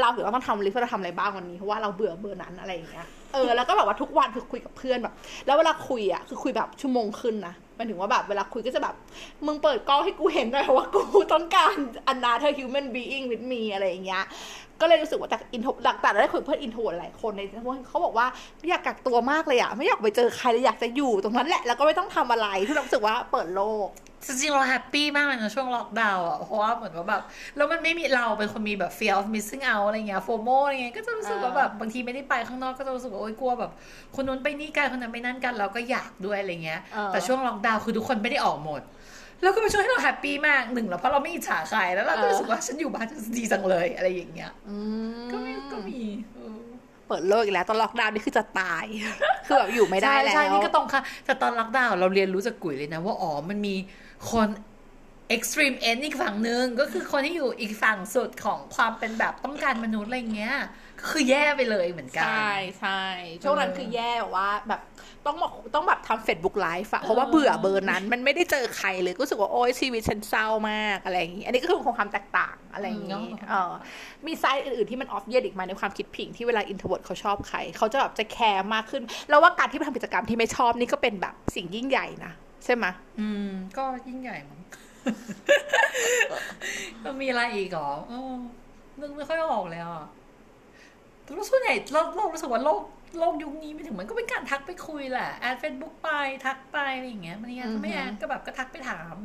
[0.00, 5.14] เราถือว่าต้องทำ list ว่าเราทำอะไรบ้างวันนี้เพราะว่าเราเบื่อเบอร์นั้นอะไรอย่างเงี้ยเออแล้วก็แบบว่าทุกวันคือคุยกับเพื่อนแบบ
[5.46, 8.94] แล้วเวลาคุยอะคือคุยแบบชั่วโมงขึ้นนะห มันถึงว่าแบบเวลาคุยก็จะแบบ
[9.46, 11.76] มึงเปิดกล้องให้กูเห็นหน่อยว่ากูต้องการ
[12.08, 14.24] อันนาเธอ human being with me อะไรอย่างเงี้ย
[14.80, 18.26] ก็เลยรู้สึกว่าแต่ intro หลักแต่ได้คุยกับเพื่อน intro หลายคนในพวกเขาบอกว่า
[18.58, 23.88] ไม่อยากกักตัวมากเลยอะไม่อยากไปเจอใครเลยอยากจะอยู่ตรงนั้นแหละแล้วก็ไม่ต้องทำอะไรที่เรารู้สึกว่าเปิดโลก
[24.26, 27.22] จริงๆเรา happy มากเลยนะช่วงล็อกดาวน์อะเพราะว่าเหมือนว่าแบบ
[27.56, 33.70] แล้วมันไม่มีเราเป็นคนมีแบบ fear of missing out อะไรเงี้ย FOMO อะไรเงี้ยก็จะรู้สึกว่าแบบบางทีไม่ได้ไปข้างนอกก็จะรู้สึกว่าโอ๊ยกลัวแบบ
[34.14, 38.82] คนนู้นไปนี่กันคนนั้นไปนั่นกันเราก็อยากด้วยอะไรเงี้ยเออแต่ช่วงล็อกดาวน์คือทุกคนไม่ได้ออกหมด
[39.42, 44.76] แล้วก็เป็นช่วงที่เรา happy มากหนึ่งแล้วเพราะเราไม่อิจฉาใครแล้วเราก็รู้สึกว่าฉันอยู่บ้านฉันดีจังเลยอะไรอย่างเงี้ยอื
[45.14, 46.00] มก็มีก็มี
[46.34, 46.58] เออ
[47.08, 48.84] เปิดโลกอีกแล้วตอนล็อกดาวน์นี่คือจะตาย
[49.46, 53.74] คือแบบอยู่ไม่ได้แล้ว ใช่ใช่นี่ก็ตรงค่ะ แต่ตอนล็อกดาวน์เราเรียนรู้จากกุ๋ยเลยนะว่าอ๋อมันมี
[54.30, 54.48] คน
[55.36, 60.56] extreme end อีกฝั่งหนึ่งก็คือคนที่อยู่อีกฝั่งสุดของความเป็นแบบต้องการมนุษย์อะไรเงี้ย
[61.00, 63.02] ก็คือแย่ไปเลยเหมือนกัน ใช่ใช่
[63.42, 64.80] ช่วงนั้นเออคือแย่แบบว่าแบบ
[65.26, 73.72] ต้องบอกต้องแบบทำ Facebook Live อะเพราะว่าเบื่อเบอร์นั้น มันไม่ได้เจอใครเลยก็รู้สึกว่า โอ๊ยชีวิตฉันเศร้ามากอะไรอย่างงี้ อันนี้ก็คือคงความแตกต่างอะไรอย่างงี้เออ
[74.26, 82.32] มี side อื่นๆที่มัน opposite อีกมาในความคิดผิงที่เวลา introvert เขาชอบใคร เขาจะแบบจะแคร์มากขึ้น แล้วว่าการที่ไปทำกิจกรรมที่ไม่ชอบนี่ก็เป็นแบบสิ่งยิ่งใหญ่นะ
[82.64, 84.60] ใช่ไหมยอืม ก็ยิ่งใหญ่มั้ง
[87.04, 88.32] มันมีอะไรอีกเหรอเออ
[89.00, 90.06] นึกไม่ค่อยออกเลยอะ
[91.22, 92.82] แต่ว่าส่วนใหญ่เราเรารู้สึกว่าโลก
[93.18, 96.10] โลกยุคนี้ไม่ถึงมันก็เป็นการทักไปคุยแหละแอดเฟซบุ๊กไป
[96.46, 99.16] ทักไปอะไรอย่างเงี้ยมันเนี่ยถ้าไม่แอดก็แบบก็ทักไปถาม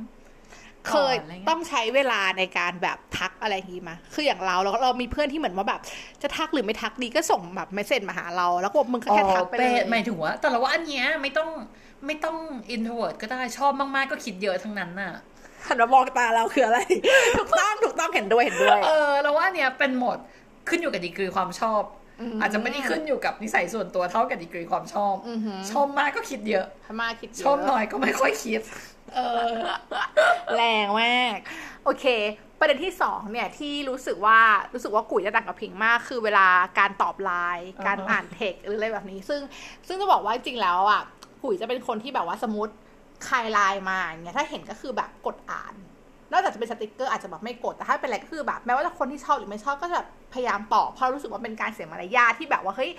[0.88, 5.82] เคยก่อนอะไรเงี้ยต้องใช้เวลาในการแบบทักอะไรอย่างงี้มา คืออย่างเราเราเรามีเพื่อนที่เหมือนว่าแบบ
[6.22, 11.50] จะทักหรือไม่ทักดีก็ส่งแบบเมสเซจมาหาเรา แล้วก็บอกมึงก็แค่ทักไปเลยอ๋อหมายถึงว่าแต่เราว่าอันเนี้ยไม่ต้อง
[12.06, 12.38] ไม่ต้อง
[12.74, 15.14] introvert ก็ได้ชอบมากๆก็คิดเยอะทั้งนั้นน่ะ
[15.68, 16.80] หันมามองตาเราคืออะไร
[17.38, 20.18] ถูกต้องถูกต้องเห็นด้วยเห็นด้วย เออเราว่าอันเนี้ยเป็นหมด
[20.70, 21.82] ขึ้นอยู่กับดีกรีความชอบ
[22.36, 28.62] มอาจจะไม่ได้ขึ้นอยู่กับนิสัยส่วนตัวเท่ากับดีกรีความชอบอือหือชอบมากก็คิดเยอะพม่าคิดเยชอบอะหน่อยก็ไม่ค่อยคิด
[29.16, 29.52] เออ
[30.56, 31.38] แรงมาก
[31.86, 32.06] โอเค
[32.60, 34.40] ประเด็นที่สองเนี่ยที่รู้สึกว่า
[34.74, 36.48] รู้สึกว่ากุ๋ยจะต่างกับพิงมาก คือเวลา
[36.80, 39.42] การตอบไลน์การอ่าฮะอ่านเทคหรืออะไรแบบนี้ ซึ่ง
[39.88, 41.02] ซึ่งจะบอกว่าจริงๆแล้วอะ
[41.44, 42.74] กุ๋ยจะเป็นคนที่แบบว่าสมมติ
[43.26, 45.76] ใครไลน์มาอย่างเงี้ยถ้าเห็นก็คือแบบกดอ่าน
[46.32, 52.92] นอกจากจะเป็นสติกเกอร์อาจจะแบบไม่กดแต่ถ้าเป็นอะไรก็คือแบบแม้ว่าจะคนที่ชอบหรือไม่ชอบก็จะแบบพยายามตอบเพราะรู้สึกว่าเป็นการเสียมารยาทที่แบบว่าเฮ้ย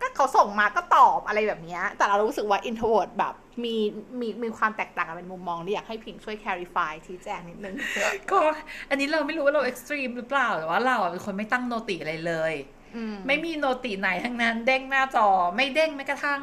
[0.00, 3.74] ก็เขาส่งมาก็ตอบอะไรแบบเนี้ยแต่เรารู้สึกว่า introvert แบบมี
[4.20, 7.76] มีมีความแตกต่างกันเป็นมุมมองที่อยากให้พิงช่วย clarify ชี้แจงนิดนึง
[8.30, 8.38] ก็
[8.90, 12.54] อันนี้เราไม่รู้ว่าเรา extreme หรือเปล่า แต่ว่าเราอะเป็นคนไม่ตั้ง noti อะไรเลย
[12.96, 16.42] อืมไม่มี noti ไหนทั้งนั้น เด้งหน้าจอไม่เด้งแม้กระทั่ง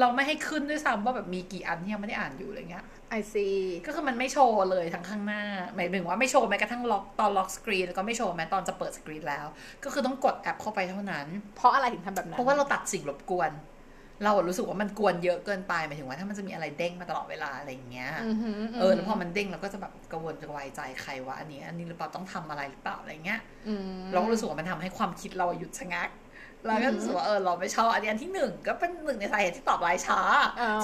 [0.00, 2.84] เราไม่ให้ขึ้นด้วยซ้ำว่าแบบมีกี่อันที่ยังไม่ได้อ่านอยู่อะไรเงี้ย
[3.18, 5.42] I see ก็คือมันไม่โชว์เลยทั้งข้างหน้า
[5.74, 9.46] หมายถึงว่าไม่โชว์แม้กระทั่งล็อกตอน lock screen แล้วก็ไม่โชว์แม้ตอนจะเปิดสกรีนแล้ว
[9.84, 11.26] ก็คือต้องกดแอปเข้าไปเท่านั้น
[11.56, 13.52] เพราะอะไรถึงทำแบบนั้น เพราะว่าเราตัดสิ่งรบกวน
[14.24, 26.08] เราอะรู้สึกว่ามันกวนเยอะเกินไปหมายถึงว่าถ้ามันจะมีอะไรเด้งมาตลอดเวลาอะไรอย่างเงี้ยอือหือเออแล้วพอมันเด้งเราก็จะแบบกระวนกระวายใจใครวะอันนี้ อันนี้หรือเปล่าต้องทำอะไรหรือเปล่าอะไรเงี้ยอืมเราก็รู้สึกว่ามันทำให้ความคิดเราหยุดชะงัก
[26.66, 30.20] เราก็รู้สึกว่าเออเราไม่ชอบอันนี้อันที่หนึ่งก็เป็นหนึ่งในสาเหตุที่ตอบไลน์ช้า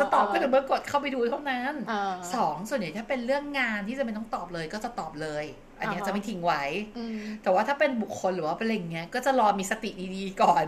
[0.00, 5.44] จะตอบก็แต่อเมื่อกดเข้าไปดูเท่านั้นอ่าสองส่วนใหญ่ถ้าเป็นเรื่องงานที่จะเป็นต้องตอบเลยก็จะตอบเลย
[5.80, 6.62] อันเนี้ยอ่าฮะจะไม่ทิ้งไว้
[6.98, 10.64] อืมแต่ว่าถ้าเป็นบุคคลหรือว่าเป็นอะไรอย่างเงี้ยก็จะรอมีสติดีๆก่อน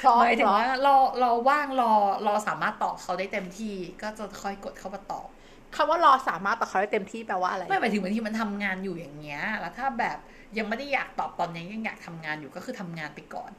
[0.00, 1.92] เพราะหมายถึงเพราะว่าเราเราว่างรอ
[2.26, 5.28] รอสามารถตอบเขาได้เต็มที่ก็จะค่อยกดเข้ามาตอบ
[5.76, 10.18] คำว่ารอสามารถต่อเขาได้เต็มที่แปลว่าอะไร ไม่หมายถึงบางทีมันทำงานอยู่อย่างเงี้ย แล้วถ้าแบบ
[10.58, 13.50] ยังไม่ได้อยากตอบตอนนี้ยังอยากทำงานอยู่ก็คือทำงานไปก่อน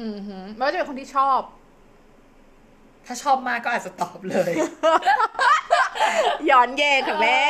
[0.00, 1.40] อือหือไม่ว่าจะเป็นคนที่ชอบ
[3.06, 4.52] ถ้าชอบมากก็อาจจะตอบเลย
[6.50, 7.42] ย้อนแย้งค่ะแม่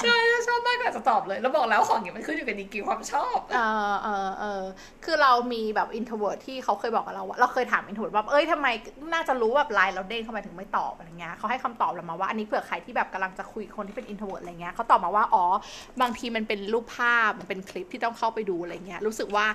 [0.00, 3.58] ใช่ชอบมากก็จะตอบเลย แล้วบอกแล้วของอย่างเงี้ยมันขึ้นอยู่กับดีกรีความชอบ เอ
[3.92, 4.62] อเออเออ
[5.04, 8.66] คือเรามีแบบ introvert ที่เขาเคยบอกกับเราว่าเราเคยถาม introvert ว่าเอ้ยทำไม
[9.12, 15.44] น่าจะรู้แบบไลน์เราเด้งเข้าไปถึงไม่ตอบอะไรเงี้ยเขาให้คำตอบเรามาว่าอันนี้เผื่อใครที่แบบกำลังจะคุยกับคนที่เป็น introvert อะไรเงี้ยเขาตอบมาว่าอ๋อ
[16.00, 19.46] บางทีมันเป็นรูปภาพมันเป็นคลิปที่ต้องเข้าไปดูอะไรเงี้ยรู้สึกว่า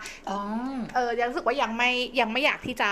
[0.95, 2.89] เออยังรู้สึกว่ายังไม่ยังไม่อยากที่จะ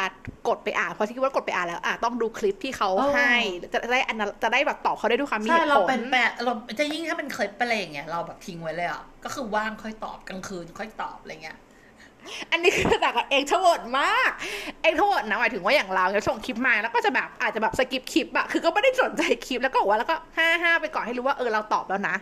[0.47, 3.31] กดไปอ่านเพราะที่ว่ากดไปอ่านแล้วอะต้องดูคลิปที่เขาให้
[3.73, 11.57] จะได้อันนั้นจะได้แบบตอบเขาได้ด้วยความมีใช่เหตุเราผลเป็นแปะเราจะยิ่งถ้าเป็นคลิปไปอะไรอย่างเงี้ยเราแบบทิ้งไว้เลยอะก็คือว่างค่อยตอบกลางคืนค่อยตอบอะไรเงี้ย
[12.51, 14.31] อันนี้คือต่างกับ extrovert มาก
[14.81, 22.17] extrovert นะหมายถึงว่าอย่างเราจะส่งคลิปมาแล้วก็จะแบบอาจจะแบบ skip คลิปอะคือก็ไม่ได้สนใจคลิปแล้วก็บอกว่าแล้วก็ห้าห้าไปก่อนให้รู้ว่าเออเราตอบแล้วนะ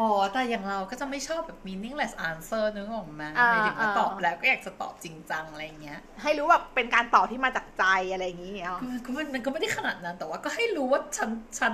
[0.00, 11.72] อ๋อ แต่อย่างเราก็จะไม่ชอบแบบ meaningless answer นึกออกป่ะอ่าหมายถึงว่าอ่าตอบแล้วก็อยากจะตอบจริงจังอะไรเงี้ย ให้รู้ว่าเป็นการตอบที่มาจากใจอะไรอย่างนี้เนาะคือก็มันมันก็ไม่ได้ขนาดนั้น แต่ว่าก็ให้รู้ว่าฉันฉัน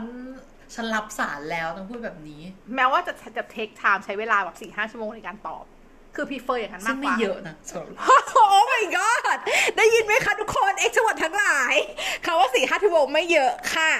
[0.75, 2.43] ฉันรับสารแล้วต้องพูดแบบนี้
[2.77, 5.65] แม้ว่าจะจะ take time ใช้เวลาแบบสี่ห้าชั่วโมงในการตอบ
[6.15, 8.05] คือ prefer อย่างนั้นซึ่งกกไม่ว่าเยอะนะสำหรับเรา
[8.51, 9.39] โอ้ my god
[9.77, 11.75] ได้ยินไหมคะทุกคน extrovert ทั้งหลาย
[12.25, 13.93] คำว่าสี่ห้าชั่วโมงไม่เยอะค่ะ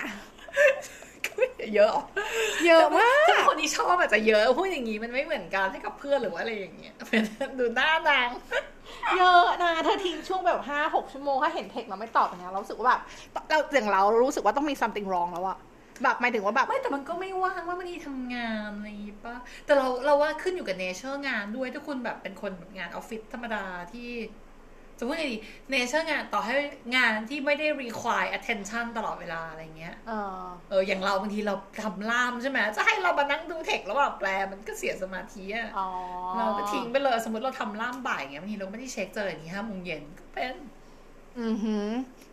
[1.25, 2.07] ก็ไม่เยอะหรอก
[2.67, 7.23] เยอะมากถ้าคนที่ชอบอาจจะเยอะพูดอย่างนี้มันไม่เหมือนกันให้กับเพื่อนหรือว่าอะไรอย่างเงี้ยเป็น
[7.59, 8.29] ดูหน้านาง
[9.17, 13.01] เยอะนะเธอทิ้งช่วงแบบห้าหกชั่วโมงถ้าเห็นเทคเราไม่ตอบอย่างเงี้ยเรารู้สึกว่าแบบ
[13.49, 15.59] เราอย่างเรารู้สึกว่าต้องมี something wrong แล้วอะ
[16.03, 24.11] แบบหมายถึงว่าแบบไม่แต่มันก็ไม่ว่างว่ามันนี่ทำงานอะไรอย่างงี้ป่ะแต่เราเราว่าขึ้นอยู่กับ nature งานด้วยถ้าคุณแบบเป็นคนแบบงานออฟฟิศธรรมดาที่
[24.99, 25.39] จะพูดไงดี
[25.71, 26.55] nature งานต่อให้
[26.97, 35.89] งานที่ไม่ได้ require attention ตลอดเวลาอะไรเงี้ยเออเอออย่างเราบางทีเราทำล่ามใช่ไหมจะให้เรามานั่งดูเทคแล้วแบบแปลมันก็เสียสมาธิอะอ๋อ
[36.39, 40.55] เราก็ทิ้งไปเลยสมมติเราทำล่ามบ่ายเงี้ยบางทีเราไม่ได้เช็คเจออย่างนี้ห้าโมงเย็นก็เป็น
[41.41, 41.89] อือหือ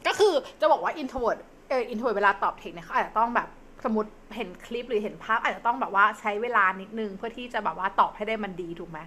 [0.07, 3.47] ก็คือจะบอกว่า introvert เออ introvert เวลาตอบเทคเนี่ยเขาอาจจะต้องแบบ
[3.85, 8.99] สมมติเห็นคลิปหรือเห็นภาพ อาจจะต้องแบบว่าใช้เวลานิดนึงเพื่อที่จะแบบว่าตอบให้ได้มันดีถูกไหม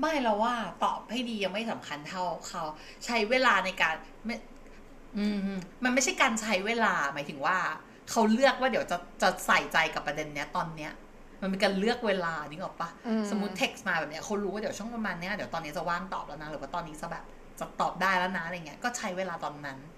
[0.00, 0.54] ไม่เราว่า
[0.84, 2.62] ตอบให้ดียังไม่สำคัญเท่าเขา
[3.04, 4.36] ใช้เวลาในการไม่
[5.16, 5.38] อืม
[5.84, 7.58] มันไม่ใช่การใช้เวลาหมายถึงว่า
[8.10, 10.92] เขาเลือกว่าเดี๋ยวจะจะใส่ใจกับประเด็นเนี้ยตอนเนี้ย
[11.40, 17.24] มันเป็นการเลือกเวลานึกออกปะอืมสมมติเท็กซ์มาแบบเนี้ยเขารู้ว่าเดี๋ยวช่วงประมาณเนี้ยเดี๋ยวตอนนี้จะว่างตอบแล้วนะหรือว่าตอนนี้จะแบบ
[17.58, 19.97] จะตอบได้แล้วนะอะไรเงี้ยก็ใช้เวลาตอนนั้นอื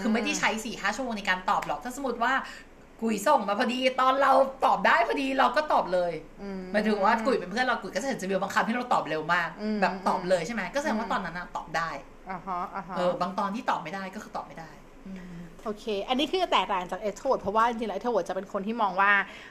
[0.00, 2.32] คือไม่ได้ใช้สี่ห้าชั่วโมงในการตอบหรอกถ้าสมมติว่า
[3.02, 4.32] กุยส่งมาพอดีตอนเรา
[4.66, 6.12] ตอบได้พอดีเราก็ตอบเลย
[6.42, 11.90] อืหมายถึงว่ากุยเป็นเพื่อนเรากุยก็จะเห็นจะมีบางคำที่เราตอบเร็วมากอืมแบบตอบเลยใช่ไหมก็แสดงว่าตอนนั้นอะตอบได้
[12.30, 14.70] อ่าฮะอ่าฮะเออบางตอนที่ตอบไม่ได้ก็คือตอบไม่ได้
[15.64, 19.10] โอเค อันนี้คือแตกต่างจากเอ t โ o เพราะว่าจริงๆแล้วเอ t โ o จะเป็นคนที่มองว่า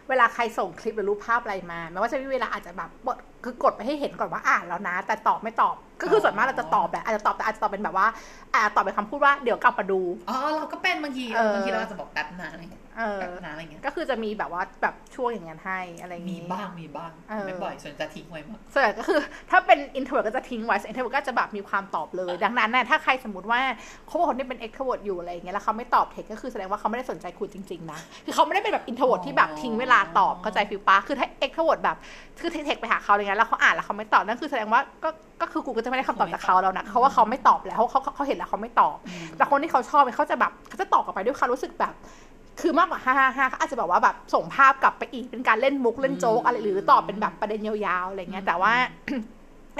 [0.10, 8.08] เวลาใครส่งคลิปหรือรูปภาพอะไรมาแม้ว่าจะมีเวลาอาจจะแบบกดคือกดไปให้เห็นก่อนว่าอ่านแล้วนะ แต่ตอบไม่ตอบ ก็คือส่วนมากเราจะตอบแหละอาจจะตอบแต่อาจจะตอบเป็นแบบว่า
[8.54, 12.50] อาจจะตอบเป็นคำพูดว่าเดี๋ยวกลับมาดู อ๋อเราก็เป็นบางทีเออบางทีเราก็จะบอกแป๊บนะ
[12.98, 19.20] อะไรเงี้ยเออแป๊บนะอะไรเงี้ยก็คือจะมีแบบว่าแบบช่วงอย่างนั้นให้อะไรอย่างมีงี้บ้างมีบ้างเออไม่บ่อยส่วนจะทิ้งไว้มากส่วนใหญ่ก็คือ
[19.52, 23.60] ถ้าเป็น introvert ก็จะทิ้งไว้ introvert ก็จะแบบมีความตอบเลย ดังนั้นน่ะถ้าใครสมมติว่า
[24.08, 31.98] เขาบอกคนที่เป็น extrovert อยู่อะไรอย่างเงี้ยแล้วเขาไม่ตอบเทคก็คือแสดงว่าเขาไม่ได้สนใจคุณจริงๆนะคือเขาไม่ได้เป็นแบบ introvert ที่แบบทิ้งเวลาตอบเข้าใจฟิลปะคือถ้า extrovert แบบ
[32.42, 35.10] คือเทคไปหาเขาอะไรเงี้ยแล้วเขาอ่านแล้วเขาไม่ตอบนั่นคือแสดงว่าก็
[35.42, 38.98] ก็คือกูก็จะไม่ได้คำตอบจากเขาแล้วนะเขาว่าเขาไม่ตอบแล้วเขาเขาเขาเห็นแล้วเขาไม่ตอบ
[39.38, 41.94] แต่คนที่เขาชอบเนี่ยเขาจะแบบเขาจะตอบกลับไปด้วยความรู้สึกแบบ
[42.62, 48.74] คือมากกว่าฮ่าฮ่าฮ่าเขาอาจจะแบบว่าแบบส่งภาพกลับไปอีกเป็นการเล่นมุกเล่นโจ๊กอะไรหรือตอบเป็นแบบประเด็นยาวๆอะไรเงี้ยแต่ว่า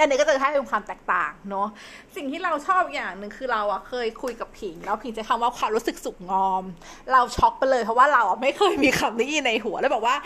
[0.00, 1.68] อันนี้ก็จะให้เป็นความแตกต่างเนาะ
[2.16, 6.64] สิ่งที่เราชอบอย่างหนึ่งคือเราอะเคยคุยกับผิง แล้วผิงใช้คำว่าความรู้สึกสุขงอม
[7.12, 10.16] เราช็อกไปเลยเพราะว่าเราอะไม่เคยมีคำนี้ในหัวแล้วบอกว่า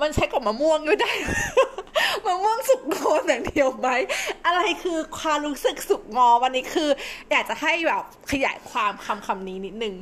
[0.00, 1.12] มันใช้กับมะม่วงด้วยได้
[2.26, 3.88] มะม่วงสุกงอมอย่างเดียวไหม
[4.46, 6.90] อะไรคือความรู้สึกสุขงอมวันนี้คือ
[7.30, 9.94] อยากจะให้แบบขยายความคำคำนี้นิดนึง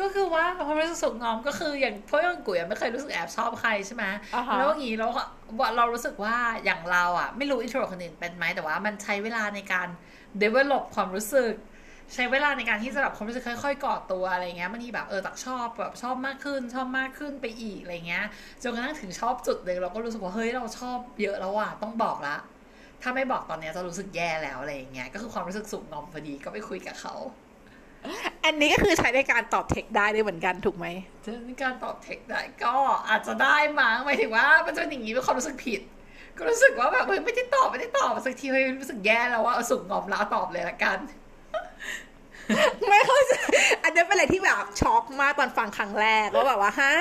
[0.00, 4.04] ก็คือว่าความรู้สึกสุขงอมก็คืออย่างเพราะอย่างกุ๋ยอะไม่เคยรู้สึกแอบชอบใครใช่ไหม
[4.34, 5.22] อ่าฮะแล้วอย่างนี้เราก็
[5.58, 9.88] ว่าเรารู้สึกว่าอย่างเราอะ ไม่รู้อินโทรคนอื่นเป็นไหมแต่ว่ามันใช้เวลาในการ
[10.42, 11.52] develop ความรู้สึก
[12.14, 18.24] ใช้เวลาในการที่จะแบบความรู้สึกค่อยๆก่อตัวอะไรเงี้ยบางทีแบบเออตักชอบแบบชอบมากขึ้น ชอบมากขึ้นไปอีกอะไรเงี้ย
[18.62, 22.36] จนกระทั่งถึงชอบจุดหนึ่งเราก็รู้สึกว่าเฮ้ยเราชอบเยอะแล้วอะต้องบอกละ
[23.02, 27.14] ถ้าไม่บอกตอนเนี้ยจะรู้สึกแย่แล้วอะไรอย่างเงี้ยก็คือความรู้สึกสุขงอมพอดีก็ไปคุยกับเขา
[28.44, 30.86] อันนี้ก็คือใช้ในการตอบเทคได้ด้วยเหมือนกันถูกไหม
[31.46, 32.74] ในการตอบเทคได้ก็
[33.08, 35.80] อาจจะได้มั้งหมายถึงว่ามันจะเป็นอย่างนี้เป็นความรู้สึกผิด
[36.36, 40.98] ก็รู้สึกว่าแบบเฮ้ยไม่ได้ตอบไม่ได้ตอบสักทีเฮ้ยรู้สึกแย่แล้วว่าเอาสุกงอมแล้วเอาตอบเลยละกัน
[42.88, 43.32] ไม่เข้าใจ
[43.84, 46.92] อันนี้เป็นอะไรที่แบบช็อกมากตอนฟังครั้งแรกว่าแบบว่าฮะ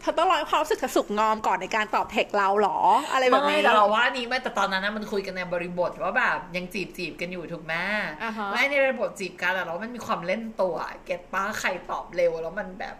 [0.00, 2.78] เธอต้องรอให้ความรู้สึกเธอสุกงอมก่อนในการตอบเทคเราเหรอ
[3.12, 7.74] อะไรแบบไม่นี้แต่เราว่านี่ไม่แต่ตอนนั้นนะมันคุยกันในบริบทว่าแบบยังจีบจีบกันอยู่ถูกไหม
[8.22, 12.96] อ่าฮะไม่ในบริบทจีบกันอะเรามันมีความเล่นตัว เก็ตป้าใครตอบเร็วแล้วมันแบบ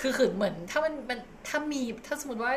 [0.00, 2.52] คือคือเหมือนถ้ามันมันถ้ามีถ้าสมมติว่า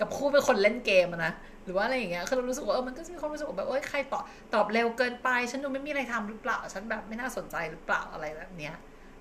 [0.00, 1.32] กับคู่เป็นคนเล่นเกมอะนะ
[1.66, 4.24] หรือว่าอะไรอย่างเงี้ยคือเรารู้สึกว่าเออมันก็จะมีความรู้สึกว่าแบบเอ้ยใครตอบ
[4.54, 8.74] ตอบเร็วเกินไป ฉันดูไม่มีอะไรทำหรือเปล่า ฉันแบบไม่น่าสนใจหรือเปล่าอะไรแบบเนี้ย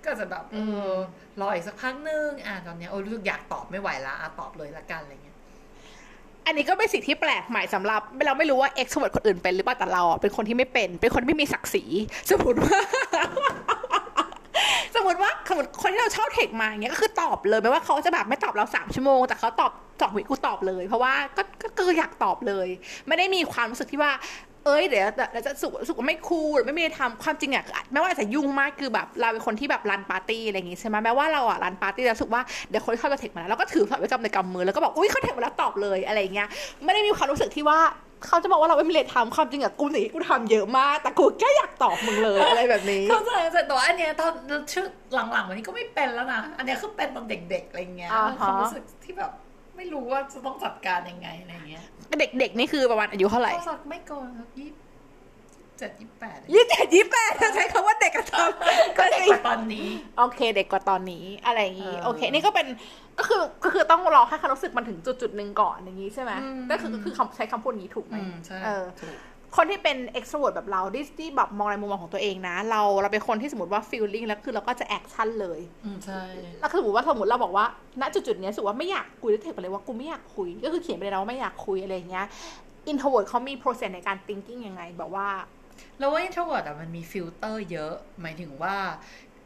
[0.04, 0.58] ก็จะแบบเอ
[0.90, 0.94] อ
[1.42, 5.36] รออีกสักพักนึงอะตอนเนี้ยโอ้รู้สึกอยากตอบไม่ไหวละอะตอบเลยละกันอะไรเงี้ย
[6.46, 11.84] อันนี้ก็เป็นสิ่งที่แปลกใหม่สำหรับ เราไม่รู้ว่า extrovert คนอื่นเป็นหรือเปล่าแต่เราอะเป็นคนที่ไม่เป็น เป็นคนที่ไม่มีศักดิ์ศรี
[12.30, 12.80] สมมติว่า
[15.50, 22.68] สมมติคนที่เราชอบเทคมาอย่างเงี้ยก็คือตอบเลยไม่ว่าเขาจะแบบไม่ตอบเราสามชั่วโมง แต่เขาตอบสองวิกูตอบเลย เพราะว่าก็ก็ก็คืออยากตอบเลย
[23.08, 24.12] ไม่ได้มีความรู้สึกที่ว่า
[24.66, 36.48] เอ้ยเดี๋ยวเดี๋ยวจะสุกสุกว่าไม่คูลหรือไม่มีอะไรทำความจริงอะแม้ว่าจะยุ่งมากคือแบบเราเป็นคนที่แบบรันปาร์ตี้อะไรอย่างงี้ใช่ไหมแม้ว่าเราอะรันปาร์ตี้แล้วรู้สึกว่าเดี๋ยวคนที่เขาจะเทคมาแล้วเราก็ถือสายไว้กำในกำมือแล้วก็บอกอุ้ยเขาเทคมาแล้วตอบเลยอะไรอย่างเงี้ย
[36.86, 37.80] ไม่ได้มีความรู้สึกที่ว่า
[38.28, 44.32] เขาจะบอกว่าเราไม่มีอะไรทำความจริงอะกูหนีกูทำเยอะมาก แต่กูแค่อยากตอบมึงเลยอะไรแบบนี้เข้าใจเข้าใจแต่ว่าอันเนี้ยตอน
[44.74, 49.32] ชื่อหลังๆวันนี้ก็ไม่เป็นแล้วนะอันเนี้ยคือเป็นตอนเด็กๆอะไรเงี้ยอ่าฮะความรู้สึกที่แบบ
[49.78, 51.84] ไม่รู้ว่าจะต้องจัดการยังไงอะไรเงี้ย
[52.20, 54.70] เด็กๆนี่คือประมาณอายุเท่าไหร่ก็สักไม่เกินสักยี่
[55.80, 62.68] เจ็ดยี่แปดยี่สิบเจ็ดยี่สิบแปดใช้คำว่าเด็กกระทำก็ก็เด็กจริงกว่าตอนนี้ โอเค เด็กกว่าตอนนี้อะไรอย่างนี้เออโอเค นี่ก็เป็น
[63.20, 69.16] ก็คือก็คือต้องรอให้ความรู้สึกมันถึงจุดจุดๆหนึ่งก่อนอย่างนี้ใช่ไหมอืมก็คือก็คือคำใช้คำพูดนี้ถูกไหมอืมใช่เออถูก
[69.56, 76.22] คนที่เป็น extrovert แบบเราที่ที่แบบมองในมุมมองของตัวเองนะ เราเราเป็นคนที่สมมติว่า feeling แล้วคือเราก็จะ action เลยอืมใช่
[76.60, 77.66] แล้วคือสมมติว่าสมมติเราบอกว่า
[78.02, 82.26] ณจุดจุดๆเนี้ยรู้สึกว่าไม่อยากคุยแล้วเทคไปเลยว่ากูไม่อยากคุย ก็คือเขียนไปเลยนะว่าไม่อยากคุยอะไรอย่างเงี้ย
[82.92, 85.28] introvert เขามี process ในการ thinking ยังไงแบบว่า
[86.00, 88.76] แล้วว่า introvert อะมันมีฟิลเตอร์เยอะ หมายถึงว่า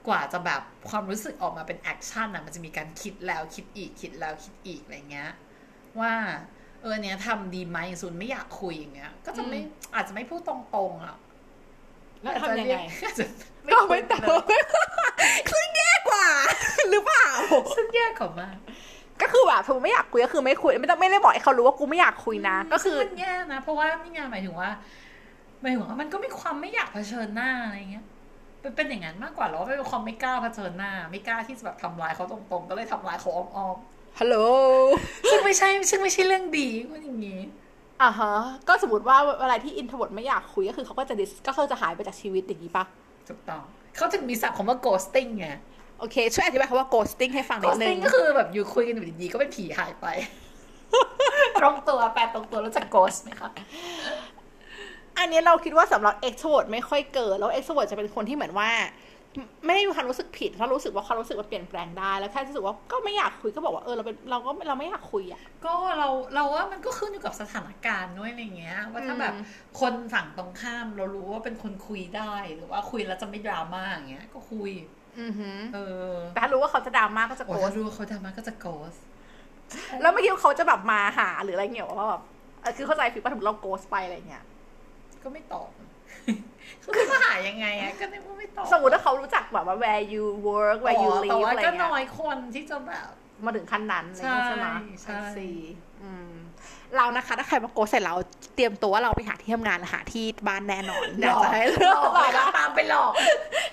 [0.08, 5.32] กว่าจะแบบความรู้สึกออกมาเป็น action อะมันจะมีการคิดแล้วคิดอีกคิดแล้วคิดอีกอะไรเงี้ย
[6.00, 6.14] ว่า
[6.82, 9.60] เอออันเนี้ยทำดีไหมศูนย์ไม่อยากคุยอย่างเงี้ย ก็จะไม่
[9.96, 11.16] อาจจะไม่พูดตรงๆอะ
[12.22, 13.26] แล้วทำยังไงอาจจะ
[13.74, 14.44] ก็ไม่ตพูดอบ
[15.52, 16.28] ซึ่งแย่กว่า
[16.92, 17.28] หรือเปล่า
[17.76, 18.56] ซึ่งแย่กว่ามาก
[19.22, 24.70] ก็คือแบบถ้าไม่อยากคุยก็คือไม่คุย ไม่ต้องไม่ได้บอกให้เขารู้ว่ากูไม่อยากคุยนะ ก็คือมันแย่นะ เพราะว่านี่ไงหมายถึงว่า
[25.62, 28.06] หมายถึงว่ามันก็มีความไม่อยากเผชิญหน้าอะไรเงี้ย
[28.62, 33.78] เป็นเป็นอย่างนั้นมากกว่าแล้วเป็นความไม่กล้าเผชิญหน้า ไม่กล้าที่จะแบบทำร้ายเขาตรงๆ ก็เลยทำร้ายเขาอ้อม
[34.20, 37.40] ฮัลโหลๆซึ่งไม่ใช่ซึ่งไม่ใช่เรื่องดีว่าอย่างงี้
[38.02, 38.34] อ่าฮะ
[38.68, 42.84] ก็สมมติว่าเวลาที่อินทวดไม่อยากคุยก็คือเขาก็จะ dis ก็คือจะหายไปจากชีวิตอย่างนี้ปะ
[43.28, 43.64] ถูกต้อง
[43.96, 45.48] เขาถึงมีศัพท์คำว่า ghosting ไง
[46.00, 50.06] โอเค ช่วยอธิบายคำว่า ghosting ให้ฟังนิดนึง ghosting ก็คือแบบอยู่คุยกันอยู่ดีๆก็เป็นผีหายไป
[51.60, 53.50] ตรงตัวแปลตรงตัวรู้จัก ghost ไหมคะ
[55.18, 58.70] อันนี้เราคิดว่าสำหรับ extrovert ไม่ค่อยเกิด แล้ว extrovert จะเป็นคนที่เหมือนว่า
[59.66, 69.44] ไม่ได้มีความรู้สึกผิดถ้ารู้สึกว่าความรู้สึกมันเปลี่ยนแปลงได้ แล้วแค่รู้สึกว่าก็ไม่อยากคุยก็บอกว่าเออเราเป็นเราก็เราไม่อยากคุยอะ ก็เราเราว่ามันก็ขึ้นอยู่กับสถานการณ์ด้วยอะไรเงี้ย ว่าถ้าแบบอืม
[69.80, 74.72] คนฝั่งตรงข้ามเรารู้ว่าเป็นคนคุยได้หรือว่าคุยแล้วจะไม่ดราม่าอย่างเงี้ย ก็คุย
[75.20, 75.78] อือหือเอ
[76.14, 78.96] อแต่ถ้ารู้ว่าเขาจะดราม่าก็จะโอ้โกรธถ้ารู้ว่าเขาดราม่าก็จะโกส
[80.02, 82.22] แล้วไม่คิดว่าเขาจะแบบมาหาหรืออะไรเงี้ยว่าแบบ
[82.62, 84.44] เออคือเข้าใจฟิลว่าถึงเราโกสไปอะไรเงี้ย
[85.24, 85.70] ก็ไม่ตอบ
[86.82, 93.08] เขาจะมาหายังไงอะก็ในเมื่อไม่ตอบสมมติถ้าเขารู้จักแบบว่า where you work อ๋ where you อแต่ live ว่าอะไรก็เงี้น้อยยคนที่จะแบบ
[93.46, 94.68] มาถึงขั้นนั้นอะไรอย่างงี้ใช่ไหม
[95.04, 95.60] ใช่ I see
[96.04, 96.32] อืม
[96.98, 98.16] เรานะคะถ้าใครมาโกสเสร็จเรา
[98.56, 103.12] เตรียมตัวว่าเราไปหาที่ทำงานหรือหาที่บ้านแน่นอนอยากจะให้หเลืลอกอกหลไปอกก็นะตามไปหลอก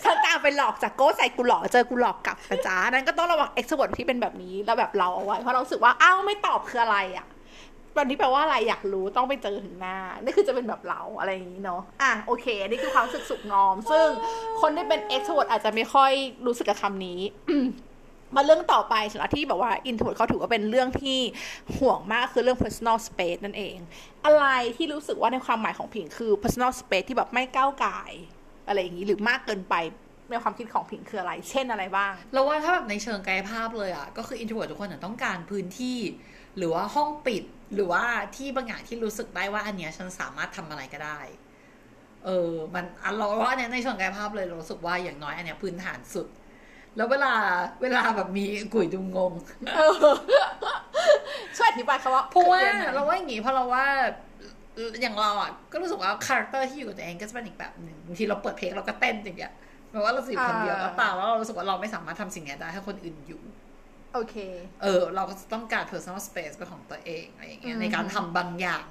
[0.04, 7.26] ฉันตามไปหลอกจากโกสใส่กูหลอกเจอกูหลอกกลับนะจ๊ะนั้นก็ต้องระวังเอ็กซ์วที่เป็นแบบนี้แล้วแบบเราเอาไว้เพราะเรารู้สึกว่าอ้าวไม่ตอบคืออะไรอะ
[7.96, 14.06] วันนี้แปลว่าอะไรอยากรู้ต้องไปเจอถึงหน้า นี่คือจะเป็นแบบเราอะไรอย่างนี้เนาะอะโอเคอันนี่คือความรู้สึกสุกงอม ซึ่ง
[14.60, 16.12] คนที่เป็นเอ็กซ์วอาจจะไม่ค่อย
[16.46, 17.20] รู้สึกกับคำนี้
[18.34, 21.18] มาเรื่องต่อไปสำหรับที่แบบว่า introvert เขาถือว่าเป็นเรื่องที่
[21.76, 23.76] ห่วงมากคือเรื่อง personal space นั่นเอง
[24.24, 28.12] อะไรที่รู้สึกว่าในความหมายของผิงคือ personal space ที่แบบไม่ก้าวไก่าย
[28.68, 29.74] อะไรอย่างนี้หรือมากเกินไป
[30.30, 35.98] ในความคิดของผิงคืออะไร เช่นอะไรบ้าง เราว่าถ้าแบบในเชิงกายภาพเลยอะก็คือ introvert ทุกคนอะต้องการพื้นที่
[36.56, 38.02] หรือว่าห้องปิดหรือว่า
[38.36, 41.20] ที่บางอย่างที่รู้สึกได้ว่าอันเนี้ยฉันสามารถทำอะไรก็ได้
[42.24, 46.26] เออ มันอันเราว่าอันเนี้ยในเชิงกายภาพเลยเรารู้สึกว่าอย่างน้อยอันเนี้ยพื้นฐานสุด
[46.96, 47.32] แล้วเวลา
[47.82, 49.32] เวลาแบบมีกุยดูงง
[51.56, 53.86] ช่วยอธิบายคำว่าเพราะว่าคือยังไงเราว่าอย่างงี้เพราะเราว่า
[55.00, 59.52] อย่างเราอะก็รู้สึกว่า character ที่อยู่กับตัวเองก็จะเป็นอีกแบบหนึ่งบางทีเราเปิดเพลงเราก็เต้นอย่างเงี้ย
[59.90, 63.42] แม้ว่าเราสิบคนเดียวก็ตามแล้วเรารู้สึกว่าเราไม่สามารถทำสิ่งเนี้ยได้ให้คนอื่นอยู่
[64.12, 64.36] โอเค
[64.82, 68.86] เออ เราก็จะต้องการ personal space เป็นของตัวเองอะไรอย่างเงี้ยอืมในการทำบางอย่าง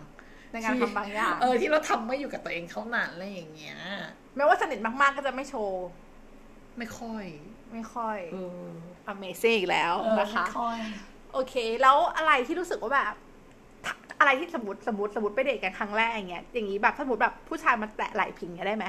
[0.53, 3.79] ในการทำบางอย่าง เออที่เราทำไม่อยู่กับตัวเองเท่านั้นอะไรอย่างเงี้ย
[4.35, 5.85] แม้ว่าสนิทมากๆก็จะไม่โชว์
[6.77, 7.25] ไม่ค่อย
[7.71, 8.65] ไม่ค่อยเออ
[9.11, 10.79] Amazing อีกแล้วเออนะคะไม่ค่อย
[11.33, 13.13] โอเค แล้วอะไรที่รู้สึกว่าแบบ
[14.19, 18.85] อะไรที่สมมติสมมติสมมติไปเดทกันครั้งแรกอย่างเงี้ยอย่างนี้แบบสมมติแบบผู้ชายมาแตะไหล่ผิงเงี้ยได้ไหม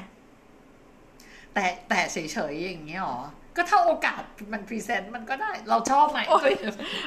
[1.53, 2.17] แตะแตะเฉ
[2.51, 3.19] ยๆอย่างเงี้ยหรอ
[3.57, 4.21] ก็ถ้าโอกาส
[4.53, 6.47] มัน present มันก็ได้ เราชอบไหมโอเค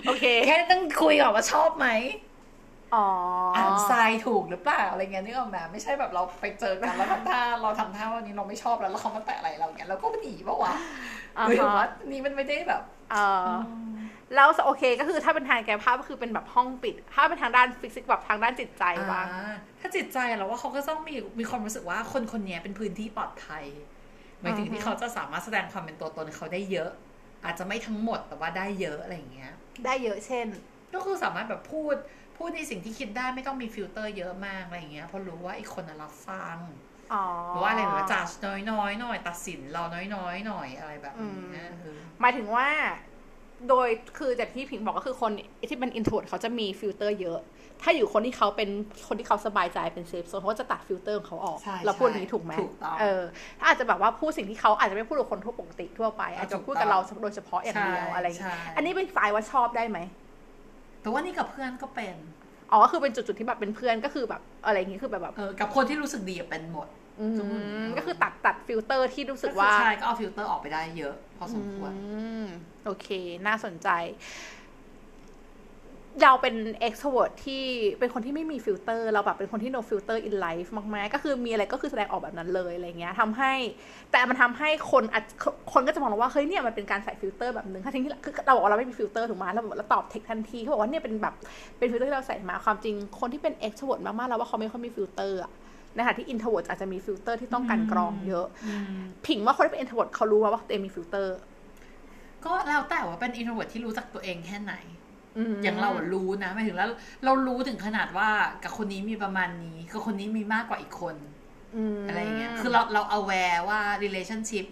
[0.07, 1.89] โอเคแค่ต้องคุยก่อนว่าชอบไหม
[2.95, 3.07] อ๋อ
[3.55, 10.73] ออ่านทรายถูกหรือเปล่าอะไรเงี้ยนึกออกไหมไม่ใช่แบบเราไปเจอกันแล้วทำท่าเราทำท่าวันนี้เราไม่ชอบแล้วแล้วเขามาแตะอะไรเราเงี้ยเราก็หนีปะวะ
[11.37, 12.83] อ่าหรือฮะว่านี่มันไม่ได้แบบ
[13.13, 13.51] เออ
[14.35, 23.65] แล้วโอเคก็คือถ้าเป็นทางกายภาพก็คือเป็นแบบห้องปิด ถ้าเป็นทางด้าน physical แบบทางด้านจิตใจบ้างอ่าถ้าจิตใจเราว่าเขาก็ต้องมีมีความรู้สึกว่าคนคนนี้เป็นพื้นที่ปลอดภัย
[24.42, 26.90] หมายถึงอือฮึที่เขาจะสามารถแสดงความเป็นตัวตนเขาได้เยอะ
[27.44, 29.53] อาจจะไม่ทั้งหมดแต่ว่าได้เยอะอะไรอย่างเงี้ย
[29.85, 30.46] ได้เยอะเช่น
[30.94, 31.94] ก็คือสามารถแบบพูด
[32.37, 36.57] พูดในสิ่งที่คิดได้ไม่ต้องมีฟิลเตอร์เยอะมากอะไรอย่างเงี้ยเพราะรู้ว่าอีกคนน่ะรับฟัง
[37.12, 38.29] อ๋อหรือว่าอะไรแบบจัด
[38.70, 39.83] น้อยๆหน่อย ตัดสินเรา
[40.14, 42.68] น้อยๆหน่อยอะไรแบบนี้นะเออหมายถึงว่า
[43.68, 45.33] โดยคือจากที่ผิงบอกก็คือคน
[45.68, 47.40] ที่เป็น introvert เขาจะมีฟิลเตอร์เยอะ
[47.83, 48.69] ถ้าอยู่คนที่เขาเป็น
[49.09, 53.23] คนที่เขาสบายใจเป็น safe zone เขาก็จะตัดฟิลเตอร์ของเขาออกใช่เราพูดใช่อย่างนี้ถูกไหมถูกต้องเออ
[53.61, 59.99] ถ้าอาจจะแบบว่าพูดสิ่งที่เขาอาจจะไม่พูดกับคนทั่วปกติทั่วไป อาจจะพูดกับเราโดยเฉพาะอย่างเดียวใช่อะไรอย่างเงี้ยใช่อันนี้เป็นสายว่าชอบได้ไหม
[61.03, 62.14] แต่ว่านี่กับเพื่อนก็เป็น
[62.73, 66.88] อ๋อก็คือเป็นจุดๆที่แบบเป็นเพื่อนก็คือแบบอะไรอย่างงี้คือแบบแบบเออกับคนที่รู้สึกดีอะเป็นหมด
[67.21, 67.62] อืมทุกคน
[67.99, 72.47] ก็คือตัดตัดฟิลเตอร์ที่รู้สึกว่าใช่ก็เอาฟิลเตอร์ออกไปได้เยอะ พอสมควรอืม
[72.85, 73.09] โอเค
[73.47, 73.88] น่าสนใจ
[76.23, 76.57] เราเป็น
[76.87, 77.65] extrovert ที่
[77.99, 83.53] เป็นคนที่ไม่มีฟิลเตอร์ เราแบบเป็นคนที่ no filter in life มากๆ ก็คือมีอะไรก็คือแสดงออกแบบนั้นเลยอะไรเงี้ยทำให้
[84.11, 85.25] แต่มันทำให้คนอาจ
[85.73, 91.35] คนก็จะมองเราว่าเฮ้ยเนี่ยมันเป็นการใส่ฟิลเตอร์แบบหนึ่งถ้าทิ้งที่คือเราบอกว่าเราไม่มีฟิลเตอร์ถูกไหมเราบอกเราตอบเทคทันทีเขาบอกว่าเนี่ยเป็นแบบ
[91.79, 95.53] เป็นฟิลเตอร์ที่เราใส่มาความจริงคนที่เป็น extrovert มากๆแล้วว่าเขาไม่ค่อยมีฟิลเตอร์อะ
[95.95, 98.47] ในขณะที่ introvert อาจจะมีฟิลเตอร์ที่ต้องการกรองเยอะ
[99.27, 101.37] ผิงว่าคนที่เป็น introvert เขารู้ว่าตัวเองมีฟิลเตอร์
[102.45, 104.99] ก็แล้วแต่ว่าเป็น introvert ที่รู้จักตัวเองแค่ไหนม
[105.62, 106.91] อย่างเราอะรู้นะหมายถึงแล้ว
[107.24, 108.28] เรารู้ถึงขนาดว่า
[108.64, 111.16] กับคนนี้มีประมาณนี้กับคนนี้มีมากกว่าอีกคน
[111.97, 114.66] มอะไรอย่างเงี้ย คือเราเรา aware ว่า relationship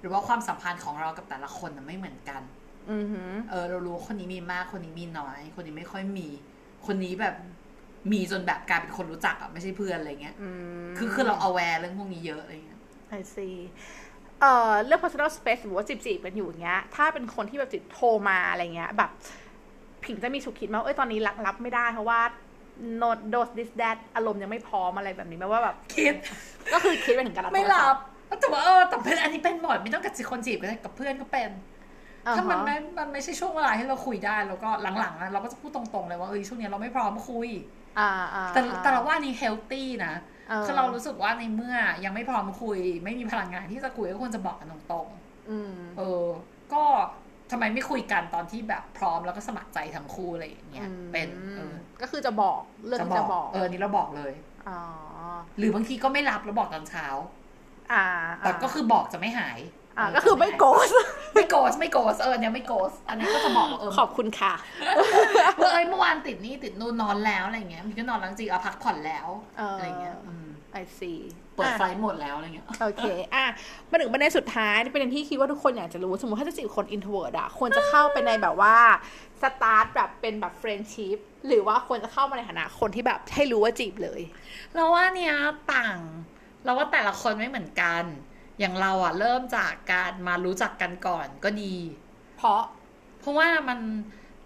[0.00, 2.42] หรือว่าความสัมพันธ์ของเรากับแต่ละคนน่ะไม่เหมือนกัน
[2.90, 6.28] ออือหือเออ เรารู้ว่าคนนี้มีมากคนนี้มีน้อย คนนี้ไม่ค่อยมี
[6.86, 7.34] คนนี้แบบ
[8.12, 10.48] มีจนแบบกลายเป็นคนรู้จักอะไม่ใช่เพื่อนอะไรเงี้ยอื
[10.84, 12.80] มคือคือเรา aware เรื่องพวกนี้เยอะอะไรเงี้ย
[13.18, 13.56] I see
[14.40, 19.10] เอ่อเรื่อง personal space หรือว่าจีบจีบๆกันอยู่อย่างเงี้ย ถ้าเป็นคนที่แบบจิตโทรมาอะไรเงี้ย แบบ
[20.06, 22.20] ผิงจะมีสุขคิดมาว่าเอ้ยตอนนี้รับรับไม่ได้เพราะว่า
[23.02, 26.14] not dose this that อารมณ์ยังไม่พร้อมอะไรแบบนี้ไหมว่าแบบคิด
[26.72, 28.04] ก็คือคิดไปถึงการรับไม่โทศัรัพท์
[28.36, 31.50] บแต่ว่าเออแต่เป็นอันนี้เป็นหมดไม่ต้องกับคนจีบก็ได้กับเพื่อนก็เป็น
[32.26, 37.48] อ่าฮะถ้ามันไม่มันไม่ใช่ช่วงเวลาให้เราคุยได้แล้วก็หลังๆนะเราก็จะพูดตรงๆเลยว่าเออช่วงนี้เราไม่พร้อมคุย
[37.98, 40.14] อ่าอ่าแต่แต่เราว่านี่เฮลตี้นะ
[40.48, 45.06] เออคือเรารู้สึกว่าในเมื่อยังไม่พร้อมคุย ไม่มีพลังงานที่จะคุยก็ควรจะบอกกันตรง
[45.50, 46.26] อืมๆเออ
[46.72, 46.84] ก็
[47.50, 54.32] ทำไมไม่คุยกันตอนที่แบบพร้อมแล้วก็สมัครใจทั้งคู่อะไรอย่างเงี้ยเป็นเออก็คือจะบอกเรื่องที่จะบอก เออนี่เราบอกเลย
[54.68, 54.80] อ๋อ
[55.58, 57.06] หรือบางทีก็ไม่รับแล้วบอกตอนเช้า
[57.92, 58.04] อ่า
[58.40, 59.58] แต่ก็คือบอกจะไม่หาย
[59.98, 60.90] อ่าก็คือไม่โกส
[61.34, 64.52] ไม่โกสไม่โกสเออเนี่ยไม่โกสอันนี้ก็จะบอกว่าเออขอบคุณค่ะ
[65.60, 69.28] ว่าเอ้ยเมื่อวานติดนี่ติดนู่นนอนแล้วอะไรเงี้ยมันก็นอนแล้วจริงๆเอาพักผ่อนแล้ว
[69.58, 70.46] เออออะไรเงี้ยอืม
[70.80, 71.20] I see
[71.56, 73.44] เปิดอะไฟหมดแล้วอะไรเงี้ยโอเค อะ
[73.90, 78.76] มาถึงประเด็นสุดท้ายที่ประเด็นที่คิดว่าทุกคนอยากจะรู้ สมมติถ้าจะจีบคน introvert อะควรจะเข้าไปในแบบว่า
[79.42, 84.20] สตาร์ทแบบเป็นแบบ friendship หรือว่าควรจะเข้ามาในฐานะคนที่แบบให้รู้ว่าจีบเลย
[84.74, 85.34] เราว่าเนี้ย
[85.72, 85.98] ต่าง
[86.64, 88.02] เราว่าแต่ละคนไม่เหมือนกัน
[88.60, 91.76] อย่างเราอะเริ่มจากการมารู้จักกันก่อนก็ดี
[92.36, 92.60] เพราะ
[93.20, 93.78] เพราะว่ามัน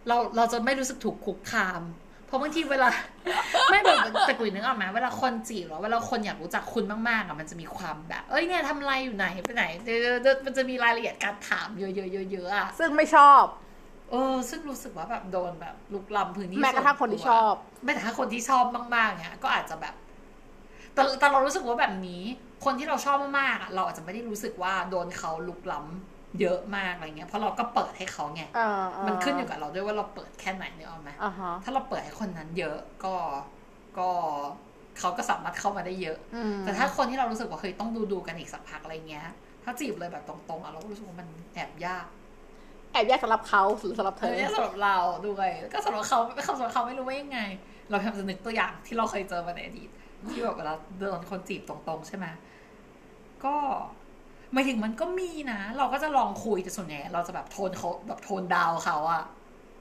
[0.09, 1.83] เราเราจะไม่รู้สึกถูกคุกคาม
[2.29, 2.89] เพราะบางทีเวลา
[3.71, 13.45] ไม่แบบแต่กุยนึกออกไหมเวลาคนจีบหรือเวลาคนอยากรู้จักคุณมากๆอะมันจะมีความแบบ เอ้ยเนี่ยทำอะไรอยู่ไหนไปไหนเดี๋ยวเดี๋ยวมันจะมีรายละเอียดการถามเยอะๆเยอะๆอะซึ่งไม่ชอบ
[14.11, 17.55] เออซึ่งรู้สึกว่าแบบโดนแบบลุกล้ำพื้นที่แม้กระทั่งคนที่ชอบ
[17.85, 18.65] แม้แต่ถ้าคนที่ชอบ
[18.97, 19.95] มากๆเนี่ยก็อาจจะแบบ
[20.95, 22.23] แต่แต่เรารู้สึกว่าแบบนี้
[22.65, 33.15] คนที่เราชอบมากๆอะเราอาจจะไม่ได้รู้สึกว่าโดนเขาลุกล้ำ เยอะมากอะไรเงี้ยเพราะเราก็เปิดให้เขาไงเออเมันขึ้นอยู่กับเราด้วยว่าเราเปิดแค่ไหนเนี่ยเอาไหมอ่าฮะถ้าเราเปิดให้คนนั้นเยอะก็
[33.99, 34.09] ก็
[34.99, 39.27] เขาก็สามารถเข้ามาได้เยอะอืมแต่ถ้าคนที่เรารู้สึกว่าเคยต้องดูดูๆกันอีกสักพักอะไรเงี้ย
[39.65, 42.07] ถ้าจีบเลยแบบตรงๆอะเราก็รู้สึกว่ามันแอบยาก
[42.93, 44.97] แอบแยกสำหรับเขาหรือสำหรับเธเอออเนี่ยสำหรับเรา
[45.29, 47.41] ด้วยแล้วก็สำหรับเขาเขาสำหรับเขาไม่รู้ว่ายังไง
[47.91, 49.91] เราพยายามจะนึกตัวอย่างที่เราเคยเจอมาในอดีต
[50.31, 52.27] ที่แบบเวลาโดนคนจีบตรงๆ ใช่ไหม
[53.45, 53.55] ก็
[54.53, 59.25] หมายถึงมันก็มีนะ เราก็จะลองคุยแต่ส่วนใหญ่เราจะแบบโทนเขาแบบโทนดาวเขาอะ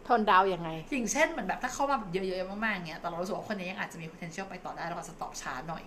[0.07, 5.83] ทนดาวยังไง อย่างเช่นเหมือนแบบถ้าเข้ามาแบบเยอะๆมากๆเงี้ยแต่เรารู้สึกว่าคนนี้ยังอาจจะมี potential ไปต่อได้เราอาจจะตอบช้าหน่อย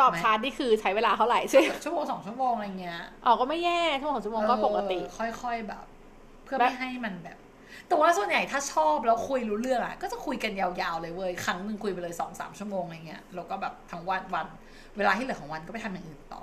[0.00, 5.84] ตอบชาร์จนี่คือใช้เวลาเท่าไหร่ใช่ไหมชั่วโมงสองชั่วโมงอะไรเงี้ยอ๋อก็ไม่แย่ชั่วโมงสองชั่วโมงก็ปกติเออค่อยๆแบบ
[6.44, 7.38] เพื่อแบบไม่ให้มันแบบ
[7.88, 14.46] แต่ว่าส่วนใหญ่ถ้าชอบแล้วคุยรู้เรื่องอะก็จะคุยกันยาวๆเลยเว้ยครั้งหนึ่งคุยไปเลยสองสามชั่วโมงอะไรเงี้ยแล้วก็แบบทั้งวันวัน
[14.96, 16.42] เวลาที่เหลือของวันก็ไปทำอย่างอื่นต่อ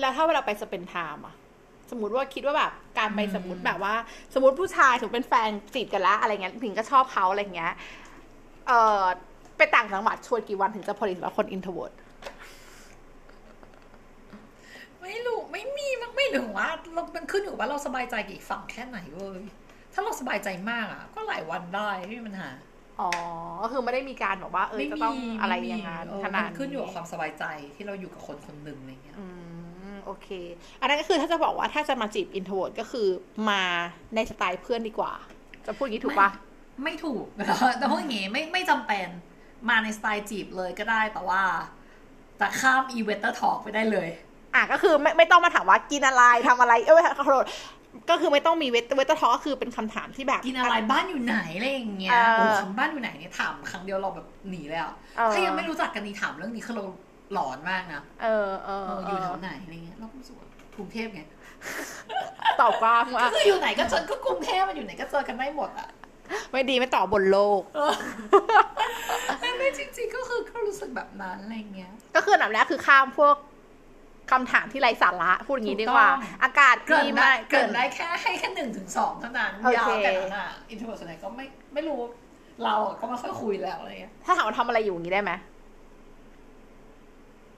[0.00, 1.34] แล้วถ้าเวลาไปสเปนไทม์อะ
[1.90, 3.94] สมมติว่าคิดว่าแบบการไปอืมสมมติแบบว่า
[4.34, 7.72] สมมติผู้ชายถึงเป็นแฟนจีบกันละอะไรเงี้ยผิงก็ชอบเขาอะไรเงี้ย
[8.68, 9.02] เออ
[9.56, 11.92] ไปต่างจังหวัดชวนกี่วันถึงจะพอดีสำหรับคน introvert
[15.00, 19.42] ไม่รู้ไม่มีมันไม่ถึงว่าเรามันขึ้นอยู่กับว่าเราสบายใจกับอีกฝั่งแค่ไหนเว้ย
[19.92, 22.50] ถ้าเราสบายใจมากอะ ก็หลายวันได้ไม่มีปัญหา
[23.00, 23.10] อ๋อ
[23.62, 29.43] ก็คือไม่ได้มีการแบบว่า เออจะต้องอะไรอย่างนั้นเออขนาดมันขึ้นอยู่กับความสบายใจที่เราอยู่กับคนคนหนึ่งอะไรเงี้ยอืม
[30.04, 30.28] โอเค
[30.80, 33.08] อันนั้นก็คือถ้าจะบอกว่าถ้าจะมาจีบ introvert ก็คือ
[33.48, 33.62] มา
[34.14, 35.12] ในสไตล์เพื่อนดีกว่า
[35.66, 36.28] จะพูดอย่างนี้ถูกปะ
[36.84, 37.24] ไม่ถูก
[37.78, 39.06] แต่พูดอย่างงี้ไม่ไม่จำเป็น
[39.68, 41.42] มาในสไตล์จีบเลยก็ได้แต่ว่า
[42.38, 44.08] แต่ข้ามอีเวนต์ทอล์กไปได้เลย
[44.54, 47.44] อะก็คือไม่ไม่ต้องมาถามว่ากินอะไรทำอะไรเอ้ยขอโทษ
[48.10, 56.84] ก็คือไม่ต้องมีเวทเวททอก็คือเป็นคำถามที่แบบ กินอะไรบ้านอยู่ไหนอะไรอย่างเงี้ยเออโอ้คำบ้านอยู่ไหนเนี่ยถามครั้งเดียวเราแบบหนีเลยอะเออถ้ายังไม่รู้จักกันนี่ถามเรื่องนี้คือเรา
[57.34, 61.22] หลอนมากนะเออเออเออเออยู่อแถวไหนอะไรเงี้ยเราก็รู้สึกว่ากรุงเทพไง
[62.60, 65.88] ตอบกว้างว่าก็คืออยู่ไหนก็เจอก็กรุงเทพมันอยู่ไหนก็เจอกันได้หมดอะ
[66.52, 67.60] ไม่ดีไม่ตอบบนโลก
[69.40, 73.36] ไม่ไม่จริงๆก็คือก็รู้สึกแบบนั้นอะไรเงี้ย ก็คืออันดับแรกคือข้ามพวก
[74.30, 82.00] คำถามที่ไร้สาระพูดอย่างนี้ดีกว่าถูกต้องอากาศเกินดีได้มากเกินได้แค่ให้แค่หนึ่งถึงสองเท่านั้นโอเคยาวแต่นั้นอะอินโทรเวิร์ส่วนใหญ่ก็ไม่ไม่รู้
[82.64, 85.32] เราอะก็ไม่ค่อยคุยแล้วอะไรเงี้ยถ้าถามว่าทำอะไรอยู่อย่างนี้ได้ไหม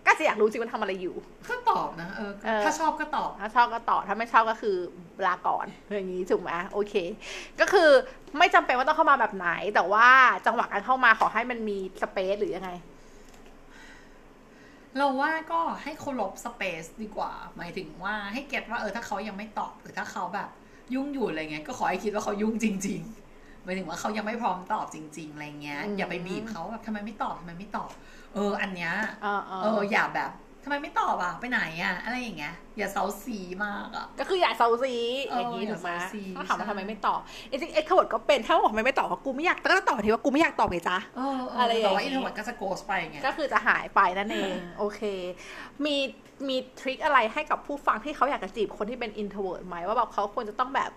[0.07, 1.15] ก็จะอยากรู้จริงว่าทำอะไรอยู่
[1.51, 4.77] ก็ตอบนะเออเออ ถ้าชอบก็ตอบ ถ้าชอบก็ต่อถ้าไม่ชอบก็คือ
[5.27, 6.95] ลาก่อนอย่างนี้ถูกไหมโอเค
[7.61, 7.91] ก็คือ
[8.39, 10.09] ไม่จำเป็นว่าต้องเข้ามาแบบไหน แต่ว่า
[10.47, 12.71] จังหวะการเข้ามาขอให้มันมีสเปซหรือยังไง
[14.97, 20.49] เราว่าก็ให้เคารพสเปซดีกว่า หมายถึงว่าให้เก็ตว่าเออถ้าเขายังไม่ตอบหรือถ้าเขาแบบ
[20.95, 23.01] ยุ่งอยู่อะไรเงี้ยก็ขอให้คิดว่าเขายุ่งจริง
[23.33, 27.91] ๆ หมายถึงว่าเขายังไม่พร้อมตอบจริง ๆอะไรเงี้ย อืม อย่าไปบีบเขาแบบทำไมไม่ตอบทำไมไม่ตอบ
[28.35, 30.31] เออ อันเนี้ยเออเออเอออย่าแบบ
[30.65, 34.95] ทำไมไม่ตอบอะไปไหนอะอะไรอย่างเงี้ยอย่าเซ้าซี้มากอะก็คืออย่าเซ้าซี้
[35.27, 37.21] เอออย่างนี้ถูกไหมอย่าเซ้าซี้ถ้าถามว่าใช่ทำไมไม่ตอบ
[37.51, 45.01] จริงๆ extrovert ก็เป็นถ้าบอกทำไมไม่ตอบเพราะกูไม่อยากก็ตอบทีว่ากูไม่อยากตอบไงจ๊ะเออเอออะไรอย่างงี้แต่ว่า introvert ก็จะ ghost ไปไงก็คือจะหายไปนั่นเองโอเค
[45.85, 45.97] มี
[46.49, 50.91] มี trick อะไรให้กับผู้ฟังที่เขาอยากจะจีบคนที่เป็น introvert ไหมว่าแบบเขาควรจะต้องแบบ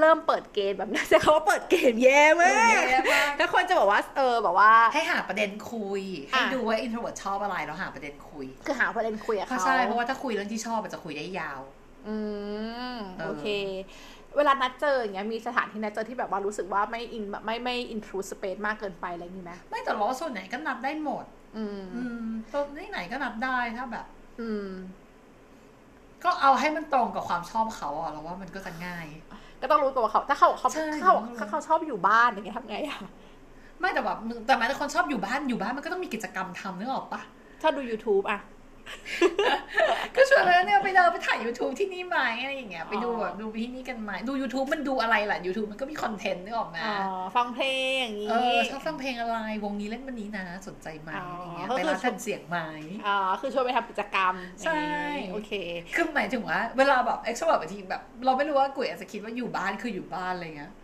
[0.00, 11.60] เริ่มเปิดเกมแบบนั้นแต่เขาว่าเปิดเกมแย่มากแย่มากก็ควรจะบอกว่าเออแบบว่า ให้หาประเด็นคุย ให้อะดูว่า introvert ชอบอะไรแล้วหาประเด็นคุย คือหาประเด็นคุยกับเพราะเขาใช่เพราะว่าถ้าคุยเรื่องที่ชอบมันจะคุยได้ยาว
[12.08, 12.16] อื
[12.94, 13.46] มเออโอเค
[14.36, 21.24] เวลานัดเจออย่างเงี้ยมีสถานที่นัดเจอที่แบบว่ารู้สึกว่าไม่อินแบบไม่ไม่ intrude space มากเกินไปอะไรอย่างงี้ไหมไม่แต่ล้อส่วนไหนก็นับได้หมด
[21.56, 24.06] อืมอืมตรงที่ไหนก็นับได้ถ้าแบบ
[24.40, 24.68] อืม
[26.24, 29.06] ก็เอาให้มันตรงกับความชอบเขาอะเราว่ามันก็จะง่าย
[29.62, 32.98] ก็ต้องรู้ก่อนว่าเขา ถ้าเขาเขาใช่ถ้าเขาต้องรู้ถ้าเขาชอบอยู่บ้านอย่างเงี้ยทำไงอะ
[33.80, 37.20] ไม่แต่แบบมึงแต่แม้แต่คนชอบอยู่บ้านอยู่บ้านมันก็ต้องมีกิจกรรมทำนึกออกปะ
[37.62, 38.40] ถ้าดู YouTube อะ
[40.16, 46.96] ก็ชวนเลยเนี่ยไปเดินไปถ่าย YouTube ที่นี่ไหมอะไรอย่างเงี้ยไปดูอ๋อแบบดูที่นี่กันไหมดู YouTube มันดูอะไรล่ะ YouTube มันก็มีคอนเทนต์นึกออกไหมอ๋อ
[47.36, 52.58] ฟังเพลงอย่างงี้เออชอบฟังเพลงอะไร วงนี้เล่นวันนี้นะ สนใจไหมอ๋อออะไรเงี้ยก็คือไปร้านแผ่นเสียงไหม
[53.06, 54.34] อ๋อคือชวนไปทำกิจกรรม
[54.64, 54.80] ใช่
[55.16, 55.52] อย่างงี้โอเค
[55.94, 60.81] คือหมายถึงว่า เวลาแบบเอ็กซ์แบบบางทีแบบ เราไม่รู้ว่ากุยอาจจะคิดว่าอยู่บ้านคืออยู่บ้านอะไรเงี้ยเออ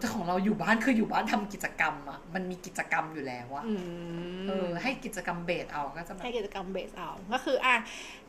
[0.00, 3.74] แต่ของเราอยู่บ้านคืออยู่บ้านทำกิจกรรมอะมันมีกิจกรรมอยู่แล้วอะอื
[4.48, 7.76] เออมให้กิจกรรมเบสเอาก็จะแบบให้กิจกรรมเบสเอา ก็คืออะ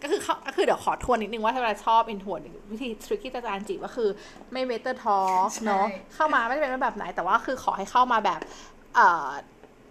[0.01, 2.39] ก็คือเขาก็คือเดี๋ยวขอทวนนิดนึงว่าถ้าเราชอบอินทวน
[2.71, 4.09] วิธีทริคที่จะจานจีบก็คือ
[4.51, 5.19] ไม่เมเตอร์ทอ
[5.53, 8.41] ใช่เนาะเข้ามาไม่ได้เป็นแบบไหน แต่ว่าคือขอให้เข้ามาแบบ
[8.95, 9.27] เอ่อ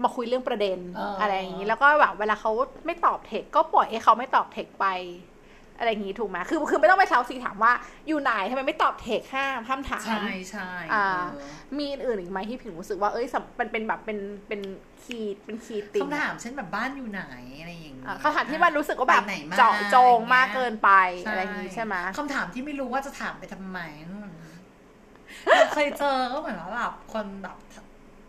[0.03, 2.51] มาคุยเรื่องประเด็นเออออะไรอย่างนี้ แล้วก็แบบเวลาเขา
[2.87, 4.87] ไม่ตอบเทคก็ปล่อยให้เขาไม่ตอบเทคไป
[5.79, 7.73] อะไรอย่างนี้ถูกไหมคือคือไม่ต้องไปเช้าซีถามว่า
[8.07, 14.19] อยู่ไหนทำไมไม่ตอบเทคห้ามห้ามถามใช่ใช่อ่าเออมีอื่นอีกไหมที่ผิงรู้สึกว่าเอ้ยสำมันเป็นแบบเป็น
[14.49, 14.61] เป็น
[15.03, 17.23] คีย์เป็นคีย์ติงคำถามเช่นแบบบ้านอยู่ไหน
[17.61, 20.91] อะไรอย่างเงี้ยอะคำถามที่มันรู้สึกว่าแบบไปไหนมาเจาะจงมากอย่เกิยนไป
[21.27, 23.79] อะไรอย่างนี้ใช่ไหมคำถามที่ไม่รู้ว่าจะถามไปทำไม
[25.57, 27.57] เราเคยเจอก็เหมือนว่าแบบคนแบบ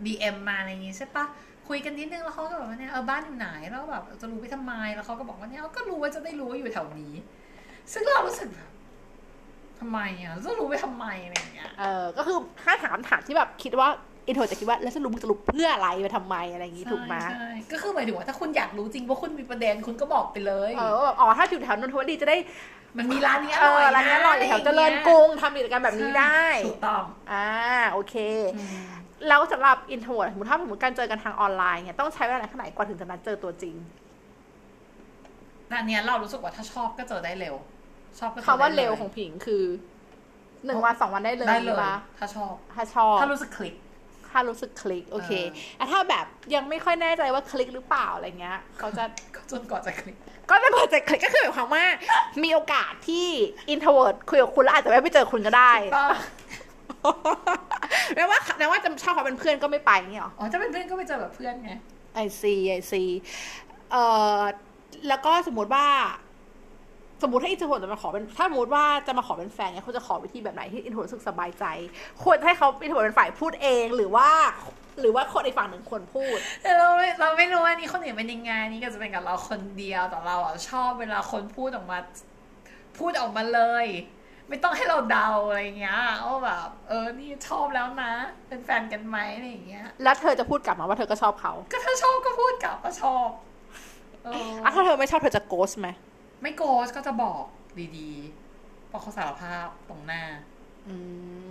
[0.05, 1.25] DM มาอะไรอย่างงี้ใช่ปะ
[1.67, 7.13] คุยกันนิดนึงแล้วเขาก็แบบว่าเนี่ยเออบ้านอยู่ไหนแล้วก็แบบจะรู้ไปทำไมแล้วเขาก็บอกว่าเนี่ยก็รู้ว่าจะได้รู้ว่าอยู่แถวนี้
[7.93, 8.69] ซึ่งเรารู้สึกแบบ
[9.79, 13.89] ทำไมอะจะรู้ไปทำไมอะไรอย่างเงี้ยเออก็คือถ้าถามถามที่แบบคิดว่า
[14.27, 22.37] intro จะคิดว่าแล้วจะรู้มึงจะรู้เพื่ออะไรไปทำไมอะไรอย่างนี้ถูกไหมใช่ก็คือหมายถึงว่าถ้าคุณอยากรู้จริงว่าคุณมีประเด็นคุณก็บอกไปเลยเออว่าแบบอ๋อถ้าอยู่แถวนนทบุรีจะได้
[22.97, 27.49] มันมีร้านนี้เออร่อยอร้านนี้อร่อยแถวเจริญกรุงทำกิจกรรมแบบนี้ได้ถูกต้องอ่า
[27.91, 28.15] โอเค
[28.55, 28.87] อืม
[29.27, 33.75] แล้วสำหรับ intro สมมติถ้าสมมติการเจอกันทางออนไลน์เนี่ยต้องใช้เวลาแค่ไหนกว่าถึงจะนัดเจอตัวจริง
[35.67, 37.55] แต่อันเนี้ยเรารู้สึกว่าถ้าชอบก็เจอได้เร็ว
[38.19, 39.63] ชอบก็เจอคำว่าได้ลยเร็วของผิงคือ
[40.65, 43.75] หนึ่งวันสองวันได้เลยได้เลยปะถ้าชอบ ถ้าชอบ ถ้ารู้สึกคลิก
[44.31, 49.03] ถ้ารู้สึกคลิก โอเคเออแต่ถ้าแบบยังไม่ค่อยแน่ใจว่าคลิกหรือเปล่าอะไรเงี้ยเขาจะ
[49.35, 50.15] ก็จนกว่าจะคลิก
[50.49, 51.85] ก็จะกดจะคลิกก็คือหมายความว่า
[52.43, 53.27] มีโอกาสที่
[53.73, 56.05] introvert คุยกับคุณแล้วอาจจะไม่ไปเจอคุณก็ได้ก็
[58.15, 61.71] แม้ว่าแม้ว่าจะชอบเขาเป็นเพื่อนก็ไม่ไปเงี้ยหรอ อ๋อถ้าเป็นเพื่อนก็ไปเจอแบบเพื่อนไง
[62.13, 63.03] I see I see
[63.91, 64.03] เอ่
[64.37, 64.41] อ
[65.07, 65.85] แล้วก็สมมติว่า
[67.21, 71.65] สมมติถ้า intro จะมาขอเป็นถ้าสมมติว่าจะมาขอเป็นแฟนเนี่ยเขาจะขอวิธีแบบไหนที่ intro รู้สึกสบายใจ
[72.23, 74.29] ควรให้เขา intro เป็นฝ่ายพูดเองหรือว่า
[74.99, 81.97] หรือว่าคนอีกฝั่งหนึ่งควรพูด แต่เราไม่เราไม่รู้ว่านี่คนอื่นเป็นยังไงนี่ก็จะเป็นกับเราคนเดียวแต่เราอะชอบเวลาคนพูดออกมา
[82.97, 83.87] พูดออกมาเลย
[84.49, 88.11] ไม่ต้องให้เราเดาอะไรอย่างเงี้ยว่าแบบเออนี่ชอบแล้วนะ
[88.47, 93.29] เป็นแฟนกันไหมอะไรอย่างเงี้ย แล้วเธอจะพูดกลับมาว่าเธอก็ชอบเขาก็ถ้าชอบก็พูดกลับว่าชอบ
[94.23, 95.87] เอออะถ้าเธอไม่ชอบเธอจะโกสไหม
[96.41, 97.43] ไม่โกสก็จะบอก
[97.97, 100.23] ดีๆบอกเขาสารภาพตรงหน้า
[100.87, 100.95] อื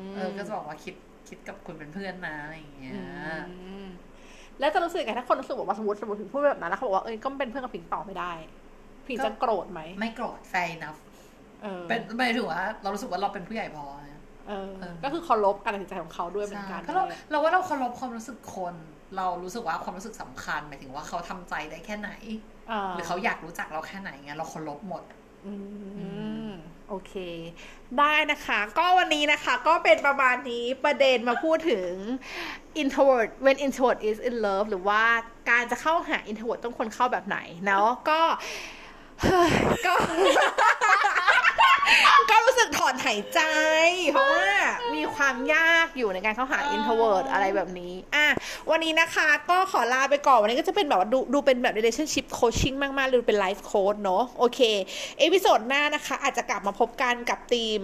[0.09, 0.95] มเออก็จะบอกว่าคิด
[1.28, 3.03] คิดกับคุณเป็นเพื่อนนะอะไรอย่างเงี้ยอื
[3.84, 3.87] ม
[4.61, 8.32] แล้วจะรู้สึกไงถ้าคนรู้สึกบอกว่าสมมติสมมติถึงพูดแบบนั้นแล้วเขาบอกว่าเอ้ยก็เป็นเพื่อนกับผิงต่อไม่ได้
[9.09, 10.95] ผิงจะโกรธไหมไม่โกรธแฟนนะ
[11.62, 18.74] เออเป็นหมายถึงว่าเรารู้สึกว่าเราเป็นผู้ใหญ่พอนะเออเออก็คือเคารพการตัดสินใจของเขาด้วยเหมือนใช่กันเพราะเราเราว่าเราเคารพความรู้สึกคน
[19.16, 22.16] เรารู้สึกว่าความรู้สึกสำคัญหมายถึงว่าเขาทำใจได้แค่ไหนา
[22.95, 25.03] หรือเขาอยากรู้จักเราแค่ไหนเงี้ยเราเคารพหมด
[25.47, 25.53] อื
[25.99, 26.09] อื
[26.49, 26.51] ม
[26.89, 27.14] โอเค
[27.99, 31.91] ได้นะคะ ก็วันนี้นะคะ ก็เป็นประมาณนี้ประเด็นมาพูดถึง
[32.83, 35.03] introvert when introvert is in love หรือว่า
[35.51, 38.21] การจะเข้าหา introvert ต้องคนเข้าแบบไหนเนาะก็
[39.87, 39.95] ก็
[42.31, 43.41] ก็รู้สึกถอนหายใจ
[44.12, 44.47] เพราะว่า
[44.95, 48.27] มีความยากอยู่ในการเข้าหา introvert อะไรแบบนี้ อะ
[48.71, 54.61] วันนี้นะคะก็ขอลาไปก่อน วันนี้ก็จะเป็นแบบว่าดูดูเป็นแบบ relationship coaching มากๆเลยดูเป็น life coach เนอะโอเค
[55.18, 57.81] episode หน้านะคะ อาจจะกลับมาพบกันกับทีม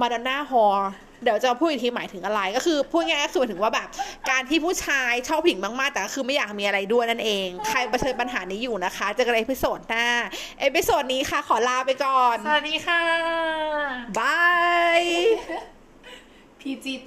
[0.00, 0.80] Madonna Hall
[1.24, 3.88] เดี๋ยวจะพูดอีกทีหมายถึงอะไร ก็คือพูดง่ายๆก็คือหมายถึงว่าแบบ
[4.30, 10.06] การที่ผู้ชายชอบผู้หญิงมากๆ แต่ก็คือไม่อยากมีอะไรด้วยนั่นเอง ใครเผชิญปัญหานี้อยู่นะคะเจอกันใน episode หน้า
[10.60, 13.02] เอพิโซดนี้ค่ะขอลาไปก่อน สวัสดีค่ะ
[14.18, 14.44] บา
[15.00, 15.02] ย
[16.60, 16.94] พีจี